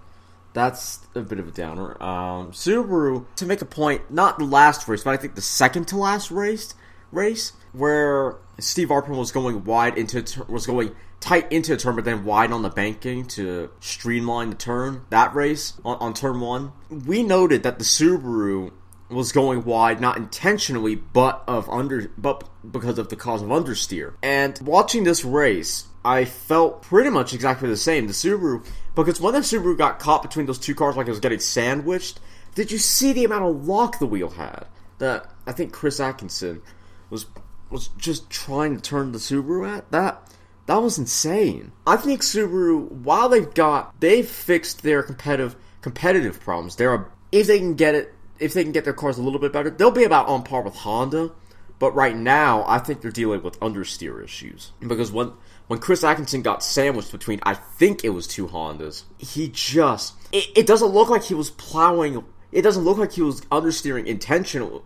that's 0.55 1.01
a 1.15 1.21
bit 1.21 1.39
of 1.39 1.49
a 1.49 1.51
downer. 1.51 2.03
Um, 2.03 2.53
Subaru 2.53 3.27
to 3.37 3.45
make 3.45 3.61
a 3.61 3.67
point, 3.67 4.11
not 4.11 4.39
the 4.39 4.45
last 4.45 4.89
race, 4.89 5.03
but 5.03 5.11
I 5.11 5.19
think 5.19 5.35
the 5.35 5.43
second 5.43 5.89
to 5.89 5.99
last 5.99 6.31
race 6.31 6.75
race 7.17 7.53
where 7.73 8.37
Steve 8.59 8.89
Arpin 8.89 9.17
was 9.17 9.33
going 9.33 9.65
wide 9.65 9.99
into 9.99 10.25
was 10.49 10.67
going 10.67 10.95
tight 11.21 11.51
into 11.51 11.73
a 11.73 11.77
turn, 11.77 11.97
but 11.97 12.05
then 12.05 12.25
wide 12.25 12.53
on 12.53 12.63
the 12.63 12.71
banking 12.71 13.27
to 13.27 13.71
streamline 13.81 14.51
the 14.51 14.57
turn. 14.57 15.03
That 15.11 15.35
race 15.35 15.75
on, 15.85 15.97
on 15.99 16.15
turn 16.15 16.41
one, 16.41 16.73
we 16.91 17.23
noted 17.23 17.63
that 17.65 17.79
the 17.79 17.85
Subaru 17.85 18.73
was 19.09 19.33
going 19.33 19.65
wide 19.65 20.01
not 20.01 20.17
intentionally, 20.17 20.95
but 20.95 21.43
of 21.47 21.69
under, 21.69 22.11
but 22.19 22.49
because 22.71 22.99
of 22.99 23.09
the 23.09 23.17
cause 23.17 23.43
of 23.43 23.49
understeer. 23.49 24.15
And 24.23 24.59
watching 24.61 25.05
this 25.05 25.25
race, 25.25 25.87
I 26.05 26.25
felt 26.25 26.83
pretty 26.83 27.11
much 27.11 27.33
exactly 27.33 27.69
the 27.69 27.77
same. 27.77 28.07
The 28.07 28.13
Subaru, 28.13 28.65
because 28.95 29.21
when 29.21 29.35
the 29.35 29.41
Subaru 29.41 29.77
got 29.77 29.99
caught 29.99 30.23
between 30.23 30.47
those 30.47 30.59
two 30.59 30.75
cars, 30.75 30.97
like 30.97 31.07
it 31.07 31.11
was 31.11 31.21
getting 31.21 31.41
sandwiched, 31.41 32.21
did 32.55 32.71
you 32.73 32.79
see 32.79 33.13
the 33.13 33.25
amount 33.25 33.45
of 33.45 33.69
lock 33.69 33.99
the 33.99 34.07
wheel 34.07 34.31
had? 34.31 34.67
That 34.99 35.31
I 35.47 35.53
think 35.53 35.73
Chris 35.73 36.01
Atkinson 36.01 36.63
was 37.11 37.27
was 37.71 37.89
just 37.99 38.31
trying 38.31 38.77
to 38.77 38.83
turn 38.83 39.13
the 39.13 39.19
Subaru 39.19 39.69
at 39.69 39.91
that 39.91 40.23
that 40.67 40.83
was 40.83 40.99
insane. 40.99 41.73
I 41.87 41.97
think 41.97 42.23
Subaru, 42.23 42.91
while 42.91 43.29
they've 43.29 43.53
got 43.55 43.99
they've 44.01 44.29
fixed 44.29 44.83
their 44.83 45.03
competitive 45.03 45.57
competitive 45.81 46.41
problems, 46.41 46.77
they're 46.77 47.09
if 47.33 47.47
they 47.47 47.59
can 47.59 47.75
get 47.75 47.95
it 47.95 48.13
if 48.39 48.53
they 48.53 48.63
can 48.63 48.73
get 48.73 48.85
their 48.85 48.93
cars 48.93 49.19
a 49.19 49.23
little 49.23 49.39
bit 49.39 49.53
better, 49.53 49.71
they'll 49.71 49.91
be 49.91 50.05
about 50.05 50.29
on 50.29 50.43
par 50.43 50.63
with 50.63 50.75
Honda. 50.75 51.33
But 51.79 51.95
right 51.95 52.17
now, 52.17 52.65
I 52.67 52.79
think 52.79 53.03
they're 53.03 53.11
dealing 53.11 53.43
with 53.43 53.61
understeer 53.61 54.23
issues 54.25 54.73
because 54.81 55.13
when 55.13 55.33
when 55.69 55.79
Chris 55.79 56.05
Atkinson 56.05 56.43
got 56.43 56.63
sandwiched 56.63 57.13
between, 57.13 57.41
I 57.43 57.55
think 57.55 58.05
it 58.05 58.11
was 58.11 58.27
two 58.27 58.47
Hondas, 58.47 59.05
he 59.19 59.49
just 59.49 60.15
it, 60.33 60.47
it 60.57 60.67
doesn't 60.67 60.89
look 60.89 61.09
like 61.09 61.25
he 61.25 61.35
was 61.35 61.51
plowing. 61.51 62.25
It 62.51 62.63
doesn't 62.63 62.85
look 62.85 62.99
like 62.99 63.13
he 63.13 63.23
was 63.23 63.43
understeering 63.43 64.07
intentionally 64.07 64.83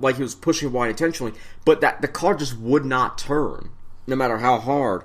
like 0.00 0.16
he 0.16 0.22
was 0.22 0.34
pushing 0.34 0.72
wide 0.72 0.90
intentionally, 0.90 1.32
but 1.64 1.80
that 1.80 2.02
the 2.02 2.08
car 2.08 2.34
just 2.34 2.58
would 2.58 2.84
not 2.84 3.18
turn, 3.18 3.70
no 4.06 4.16
matter 4.16 4.38
how 4.38 4.58
hard 4.58 5.04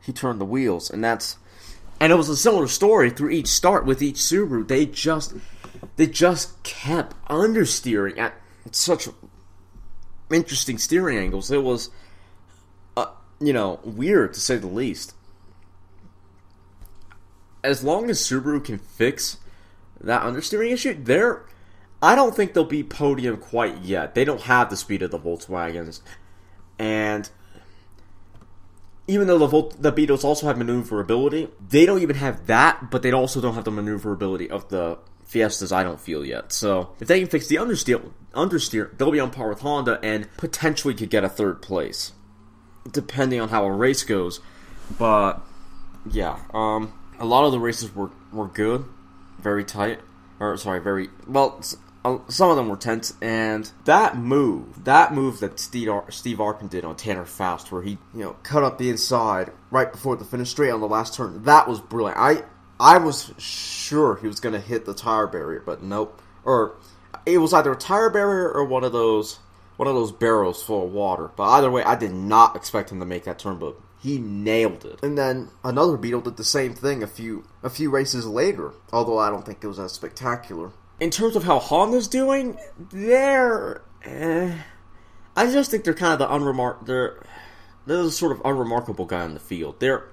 he 0.00 0.12
turned 0.12 0.40
the 0.40 0.44
wheels, 0.44 0.90
and 0.90 1.02
that's 1.02 1.36
and 2.00 2.12
it 2.12 2.16
was 2.16 2.28
a 2.28 2.36
similar 2.36 2.66
story 2.66 3.10
through 3.10 3.30
each 3.30 3.46
start 3.46 3.86
with 3.86 4.02
each 4.02 4.16
Subaru. 4.16 4.66
They 4.66 4.86
just 4.86 5.34
they 5.96 6.06
just 6.06 6.62
kept 6.62 7.16
understeering 7.28 8.18
at 8.18 8.34
such 8.70 9.08
interesting 10.30 10.78
steering 10.78 11.18
angles. 11.18 11.50
It 11.50 11.62
was, 11.62 11.90
uh, 12.96 13.06
you 13.40 13.52
know, 13.52 13.80
weird 13.84 14.34
to 14.34 14.40
say 14.40 14.56
the 14.56 14.66
least. 14.66 15.14
As 17.62 17.82
long 17.82 18.10
as 18.10 18.20
Subaru 18.20 18.62
can 18.62 18.78
fix 18.78 19.38
that 20.00 20.22
understeering 20.22 20.72
issue, 20.72 20.94
they're 21.02 21.44
I 22.02 22.14
don't 22.14 22.34
think 22.34 22.52
they'll 22.52 22.64
be 22.64 22.84
podium 22.84 23.38
quite 23.38 23.78
yet. 23.78 24.14
They 24.14 24.24
don't 24.24 24.42
have 24.42 24.70
the 24.70 24.76
speed 24.76 25.02
of 25.02 25.10
the 25.10 25.18
Volkswagens, 25.18 26.00
and 26.78 27.30
even 29.06 29.26
though 29.26 29.38
the 29.38 29.46
Volt- 29.46 29.80
the 29.80 29.92
Beetles 29.92 30.24
also 30.24 30.46
have 30.46 30.58
maneuverability, 30.58 31.48
they 31.68 31.86
don't 31.86 32.02
even 32.02 32.16
have 32.16 32.46
that. 32.46 32.90
But 32.90 33.02
they 33.02 33.12
also 33.12 33.40
don't 33.40 33.54
have 33.54 33.64
the 33.64 33.70
maneuverability 33.70 34.50
of 34.50 34.68
the 34.68 34.98
Fiestas. 35.24 35.72
I 35.72 35.82
don't 35.82 36.00
feel 36.00 36.24
yet. 36.24 36.52
So 36.52 36.90
if 37.00 37.08
they 37.08 37.20
can 37.20 37.28
fix 37.28 37.46
the 37.46 37.56
understeer, 37.56 38.12
understeer, 38.32 38.96
they'll 38.96 39.10
be 39.10 39.20
on 39.20 39.30
par 39.30 39.48
with 39.48 39.60
Honda 39.60 39.98
and 40.02 40.28
potentially 40.36 40.94
could 40.94 41.10
get 41.10 41.24
a 41.24 41.28
third 41.28 41.62
place, 41.62 42.12
depending 42.90 43.40
on 43.40 43.48
how 43.48 43.64
a 43.64 43.72
race 43.72 44.02
goes. 44.04 44.40
But 44.98 45.40
yeah, 46.10 46.40
um, 46.52 46.92
a 47.18 47.24
lot 47.24 47.44
of 47.44 47.52
the 47.52 47.58
races 47.58 47.94
were 47.94 48.10
were 48.32 48.48
good, 48.48 48.84
very 49.38 49.64
tight. 49.64 50.00
Or 50.40 50.56
sorry, 50.56 50.80
very 50.80 51.08
well 51.26 51.62
some 52.28 52.50
of 52.50 52.56
them 52.56 52.68
were 52.68 52.76
tense, 52.76 53.14
and 53.22 53.70
that 53.86 54.16
move, 54.16 54.84
that 54.84 55.14
move 55.14 55.40
that 55.40 55.58
Steve, 55.58 55.88
Ar- 55.88 56.10
Steve 56.10 56.38
Arpin 56.38 56.68
did 56.68 56.84
on 56.84 56.96
Tanner 56.96 57.24
Foust, 57.24 57.72
where 57.72 57.82
he, 57.82 57.98
you 58.12 58.20
know, 58.20 58.36
cut 58.42 58.62
up 58.62 58.78
the 58.78 58.90
inside 58.90 59.50
right 59.70 59.90
before 59.90 60.16
the 60.16 60.24
finish 60.24 60.50
straight 60.50 60.70
on 60.70 60.80
the 60.80 60.88
last 60.88 61.14
turn, 61.14 61.42
that 61.44 61.66
was 61.66 61.80
brilliant. 61.80 62.18
I, 62.18 62.42
I 62.78 62.98
was 62.98 63.32
sure 63.38 64.16
he 64.16 64.26
was 64.26 64.40
going 64.40 64.52
to 64.52 64.60
hit 64.60 64.84
the 64.84 64.94
tire 64.94 65.26
barrier, 65.26 65.62
but 65.64 65.82
nope. 65.82 66.20
Or 66.44 66.76
it 67.24 67.38
was 67.38 67.54
either 67.54 67.72
a 67.72 67.76
tire 67.76 68.10
barrier 68.10 68.50
or 68.50 68.64
one 68.64 68.84
of 68.84 68.92
those 68.92 69.38
one 69.76 69.88
of 69.88 69.94
those 69.94 70.12
barrels 70.12 70.62
full 70.62 70.86
of 70.86 70.92
water. 70.92 71.30
But 71.34 71.44
either 71.44 71.70
way, 71.70 71.82
I 71.82 71.96
did 71.96 72.12
not 72.12 72.54
expect 72.54 72.92
him 72.92 73.00
to 73.00 73.06
make 73.06 73.24
that 73.24 73.40
turn, 73.40 73.58
but 73.58 73.76
he 74.00 74.18
nailed 74.18 74.84
it. 74.84 75.02
And 75.02 75.18
then 75.18 75.48
another 75.64 75.96
Beetle 75.96 76.20
did 76.20 76.36
the 76.36 76.44
same 76.44 76.74
thing 76.74 77.02
a 77.02 77.06
few 77.06 77.44
a 77.62 77.70
few 77.70 77.90
races 77.90 78.26
later, 78.26 78.72
although 78.92 79.18
I 79.18 79.30
don't 79.30 79.44
think 79.44 79.64
it 79.64 79.66
was 79.66 79.78
as 79.78 79.92
spectacular. 79.92 80.70
In 81.04 81.10
terms 81.10 81.36
of 81.36 81.44
how 81.44 81.58
Honda's 81.58 82.08
doing, 82.08 82.56
they're 82.78 83.82
eh, 84.04 84.56
I 85.36 85.52
just 85.52 85.70
think 85.70 85.84
they're 85.84 85.92
kind 85.92 86.14
of 86.14 86.18
the 86.18 86.26
unremark 86.26 86.86
they're 86.86 87.22
they're 87.84 88.04
the 88.04 88.10
sort 88.10 88.32
of 88.32 88.40
unremarkable 88.42 89.04
guy 89.04 89.22
in 89.26 89.34
the 89.34 89.38
field. 89.38 89.80
They're 89.80 90.08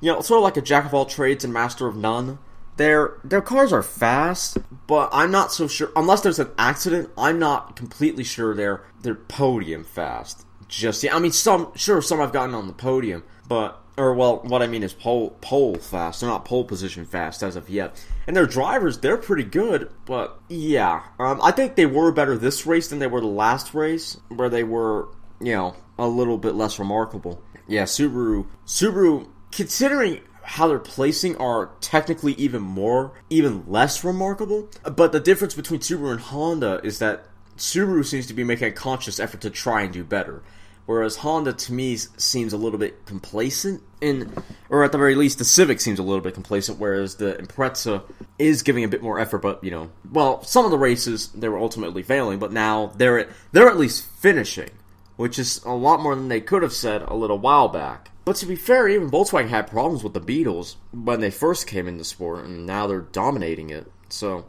you 0.00 0.10
know, 0.10 0.22
sort 0.22 0.38
of 0.38 0.44
like 0.44 0.56
a 0.56 0.62
jack 0.62 0.86
of 0.86 0.94
all 0.94 1.04
trades 1.04 1.44
and 1.44 1.52
master 1.52 1.86
of 1.86 1.94
none. 1.94 2.38
Their 2.78 3.18
their 3.22 3.42
cars 3.42 3.70
are 3.70 3.82
fast, 3.82 4.56
but 4.86 5.10
I'm 5.12 5.30
not 5.30 5.52
so 5.52 5.68
sure. 5.68 5.92
Unless 5.94 6.22
there's 6.22 6.38
an 6.38 6.52
accident, 6.56 7.10
I'm 7.18 7.38
not 7.38 7.76
completely 7.76 8.24
sure 8.24 8.54
they're 8.54 8.86
they're 9.02 9.14
podium 9.14 9.84
fast. 9.84 10.46
Just 10.68 11.02
yeah, 11.02 11.14
I 11.14 11.18
mean, 11.18 11.32
some 11.32 11.70
sure 11.74 12.00
some 12.00 12.18
I've 12.18 12.32
gotten 12.32 12.54
on 12.54 12.66
the 12.66 12.72
podium, 12.72 13.24
but 13.46 13.78
or 13.98 14.14
well, 14.14 14.38
what 14.38 14.62
I 14.62 14.68
mean 14.68 14.82
is 14.82 14.94
pole 14.94 15.36
pole 15.42 15.76
fast. 15.76 16.22
They're 16.22 16.30
not 16.30 16.46
pole 16.46 16.64
position 16.64 17.04
fast 17.04 17.42
as 17.42 17.56
of 17.56 17.68
yet. 17.68 18.02
And 18.28 18.36
their 18.36 18.46
drivers, 18.46 18.98
they're 18.98 19.16
pretty 19.16 19.44
good, 19.44 19.90
but 20.04 20.38
yeah, 20.48 21.02
um, 21.18 21.40
I 21.42 21.50
think 21.50 21.76
they 21.76 21.86
were 21.86 22.12
better 22.12 22.36
this 22.36 22.66
race 22.66 22.88
than 22.88 22.98
they 22.98 23.06
were 23.06 23.22
the 23.22 23.26
last 23.26 23.72
race, 23.72 24.18
where 24.28 24.50
they 24.50 24.62
were 24.62 25.08
you 25.40 25.54
know 25.54 25.74
a 25.98 26.06
little 26.06 26.36
bit 26.36 26.54
less 26.54 26.78
remarkable. 26.78 27.42
Yeah, 27.66 27.84
Subaru 27.84 28.46
Subaru 28.66 29.28
considering 29.50 30.20
how 30.42 30.68
they're 30.68 30.78
placing 30.78 31.38
are 31.38 31.70
technically 31.80 32.34
even 32.34 32.60
more, 32.60 33.14
even 33.30 33.64
less 33.66 34.04
remarkable. 34.04 34.68
But 34.82 35.12
the 35.12 35.20
difference 35.20 35.54
between 35.54 35.80
Subaru 35.80 36.12
and 36.12 36.20
Honda 36.20 36.82
is 36.84 36.98
that 36.98 37.24
Subaru 37.56 38.04
seems 38.04 38.26
to 38.26 38.34
be 38.34 38.44
making 38.44 38.68
a 38.68 38.72
conscious 38.72 39.18
effort 39.18 39.40
to 39.40 39.50
try 39.50 39.82
and 39.82 39.92
do 39.92 40.04
better. 40.04 40.42
Whereas 40.88 41.16
Honda, 41.16 41.52
to 41.52 41.72
me, 41.74 41.96
seems 41.96 42.54
a 42.54 42.56
little 42.56 42.78
bit 42.78 43.04
complacent, 43.04 43.82
in, 44.00 44.32
or 44.70 44.82
at 44.84 44.90
the 44.90 44.96
very 44.96 45.14
least, 45.14 45.36
the 45.36 45.44
Civic 45.44 45.82
seems 45.82 45.98
a 45.98 46.02
little 46.02 46.22
bit 46.22 46.32
complacent. 46.32 46.78
Whereas 46.78 47.16
the 47.16 47.34
Impreza 47.34 48.04
is 48.38 48.62
giving 48.62 48.84
a 48.84 48.88
bit 48.88 49.02
more 49.02 49.20
effort, 49.20 49.40
but 49.40 49.62
you 49.62 49.70
know, 49.70 49.90
well, 50.10 50.42
some 50.44 50.64
of 50.64 50.70
the 50.70 50.78
races 50.78 51.28
they 51.32 51.50
were 51.50 51.58
ultimately 51.58 52.02
failing, 52.02 52.38
but 52.38 52.52
now 52.52 52.86
they're 52.96 53.18
at, 53.18 53.28
they're 53.52 53.68
at 53.68 53.76
least 53.76 54.06
finishing, 54.06 54.70
which 55.16 55.38
is 55.38 55.62
a 55.64 55.74
lot 55.74 56.00
more 56.00 56.14
than 56.14 56.28
they 56.28 56.40
could 56.40 56.62
have 56.62 56.72
said 56.72 57.02
a 57.02 57.14
little 57.14 57.38
while 57.38 57.68
back. 57.68 58.10
But 58.24 58.36
to 58.36 58.46
be 58.46 58.56
fair, 58.56 58.88
even 58.88 59.10
Volkswagen 59.10 59.50
had 59.50 59.66
problems 59.66 60.02
with 60.02 60.14
the 60.14 60.20
Beetles 60.20 60.78
when 60.92 61.20
they 61.20 61.30
first 61.30 61.66
came 61.66 61.86
into 61.86 62.02
sport, 62.02 62.46
and 62.46 62.64
now 62.64 62.86
they're 62.86 63.02
dominating 63.02 63.68
it. 63.68 63.92
So, 64.08 64.46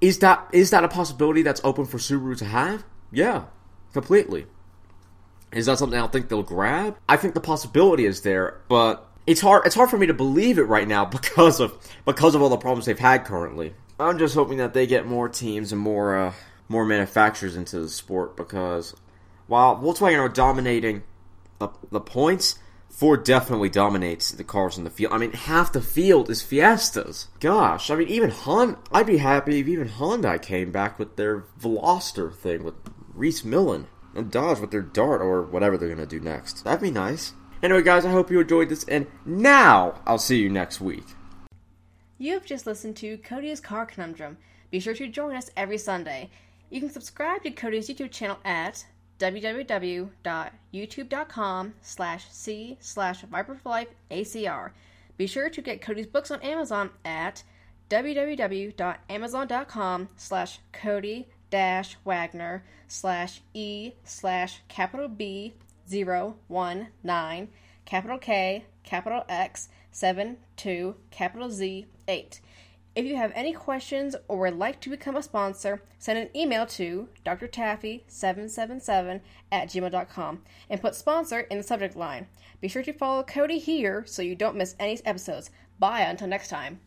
is 0.00 0.20
that 0.20 0.48
is 0.54 0.70
that 0.70 0.84
a 0.84 0.88
possibility 0.88 1.42
that's 1.42 1.60
open 1.64 1.84
for 1.84 1.98
Subaru 1.98 2.38
to 2.38 2.46
have? 2.46 2.82
Yeah, 3.12 3.44
completely. 3.92 4.46
Is 5.52 5.66
that 5.66 5.78
something 5.78 5.98
I 5.98 6.06
think 6.08 6.28
they'll 6.28 6.42
grab? 6.42 6.96
I 7.08 7.16
think 7.16 7.34
the 7.34 7.40
possibility 7.40 8.04
is 8.04 8.22
there, 8.22 8.60
but 8.68 9.06
it's 9.26 9.40
hard. 9.40 9.66
It's 9.66 9.74
hard 9.74 9.90
for 9.90 9.98
me 9.98 10.06
to 10.06 10.14
believe 10.14 10.58
it 10.58 10.64
right 10.64 10.86
now 10.86 11.04
because 11.18 11.60
of 11.60 11.74
because 12.04 12.34
of 12.34 12.42
all 12.42 12.48
the 12.48 12.56
problems 12.56 12.86
they've 12.86 12.98
had 12.98 13.24
currently. 13.24 13.74
I'm 13.98 14.18
just 14.18 14.34
hoping 14.34 14.58
that 14.58 14.74
they 14.74 14.86
get 14.86 15.06
more 15.06 15.28
teams 15.28 15.72
and 15.72 15.80
more 15.80 16.16
uh, 16.16 16.32
more 16.68 16.84
manufacturers 16.84 17.56
into 17.56 17.80
the 17.80 17.88
sport 17.88 18.36
because 18.36 18.94
while 19.46 19.76
Volkswagen 19.76 20.18
are 20.18 20.28
dominating 20.28 21.02
the, 21.58 21.68
the 21.90 22.00
points, 22.00 22.58
Ford 22.90 23.24
definitely 23.24 23.68
dominates 23.68 24.32
the 24.32 24.44
cars 24.44 24.76
in 24.76 24.84
the 24.84 24.90
field. 24.90 25.12
I 25.12 25.18
mean, 25.18 25.32
half 25.32 25.72
the 25.72 25.80
field 25.80 26.28
is 26.30 26.42
Fiestas. 26.42 27.28
Gosh, 27.40 27.90
I 27.90 27.96
mean, 27.96 28.08
even 28.08 28.30
Honda, 28.30 28.78
I'd 28.92 29.06
be 29.06 29.18
happy 29.18 29.60
if 29.60 29.68
even 29.68 29.88
Hyundai 29.88 30.40
came 30.40 30.72
back 30.72 30.98
with 30.98 31.16
their 31.16 31.44
Veloster 31.60 32.34
thing 32.34 32.64
with 32.64 32.74
Rhys 33.14 33.44
Millen 33.44 33.86
and 34.16 34.30
Dodge 34.30 34.60
with 34.60 34.70
their 34.70 34.82
Dart 34.82 35.20
or 35.20 35.42
whatever 35.42 35.76
they're 35.76 35.94
going 35.94 35.98
to 35.98 36.06
do 36.06 36.20
next. 36.20 36.64
That'd 36.64 36.80
be 36.80 36.90
nice. 36.90 37.34
Anyway, 37.62 37.82
guys, 37.82 38.04
I 38.04 38.10
hope 38.10 38.30
you 38.30 38.40
enjoyed 38.40 38.68
this, 38.68 38.84
and 38.84 39.06
now 39.24 40.00
I'll 40.06 40.18
see 40.18 40.40
you 40.40 40.50
next 40.50 40.80
week. 40.80 41.04
You 42.18 42.34
have 42.34 42.44
just 42.44 42.66
listened 42.66 42.96
to 42.96 43.16
Cody's 43.18 43.60
Car 43.60 43.86
Conundrum. 43.86 44.38
Be 44.70 44.80
sure 44.80 44.94
to 44.94 45.06
join 45.08 45.36
us 45.36 45.50
every 45.56 45.78
Sunday. 45.78 46.30
You 46.70 46.80
can 46.80 46.90
subscribe 46.90 47.42
to 47.42 47.50
Cody's 47.50 47.88
YouTube 47.88 48.10
channel 48.10 48.38
at 48.44 48.86
www.youtube.com 49.18 51.74
slash 51.80 52.26
c 52.30 52.76
slash 52.80 53.24
viperforlifeacr. 53.24 54.70
Be 55.16 55.26
sure 55.26 55.48
to 55.48 55.62
get 55.62 55.80
Cody's 55.80 56.06
books 56.06 56.30
on 56.30 56.42
Amazon 56.42 56.90
at 57.04 57.42
www.amazon.com 57.88 60.08
slash 60.16 60.58
Cody 60.72 61.28
dash 61.50 61.96
Wagner 62.04 62.64
slash 62.88 63.42
E 63.54 63.92
slash 64.04 64.62
capital 64.68 65.08
B 65.08 65.54
zero 65.88 66.36
one 66.48 66.88
nine 67.02 67.48
capital 67.84 68.18
K 68.18 68.64
capital 68.82 69.24
X 69.28 69.68
seven 69.90 70.38
two 70.56 70.96
capital 71.10 71.50
Z 71.50 71.86
eight. 72.08 72.40
If 72.96 73.04
you 73.04 73.16
have 73.16 73.32
any 73.34 73.52
questions 73.52 74.16
or 74.26 74.38
would 74.38 74.56
like 74.58 74.80
to 74.80 74.88
become 74.88 75.16
a 75.16 75.22
sponsor, 75.22 75.82
send 75.98 76.18
an 76.18 76.30
email 76.34 76.64
to 76.64 77.10
drtaffy777 77.26 79.20
at 79.52 79.68
gmail.com 79.68 80.42
and 80.70 80.80
put 80.80 80.94
sponsor 80.94 81.40
in 81.40 81.58
the 81.58 81.62
subject 81.62 81.94
line. 81.94 82.26
Be 82.62 82.68
sure 82.68 82.82
to 82.82 82.94
follow 82.94 83.22
Cody 83.22 83.58
here 83.58 84.04
so 84.06 84.22
you 84.22 84.34
don't 84.34 84.56
miss 84.56 84.74
any 84.80 84.98
episodes. 85.04 85.50
Bye 85.78 86.00
until 86.00 86.28
next 86.28 86.48
time. 86.48 86.80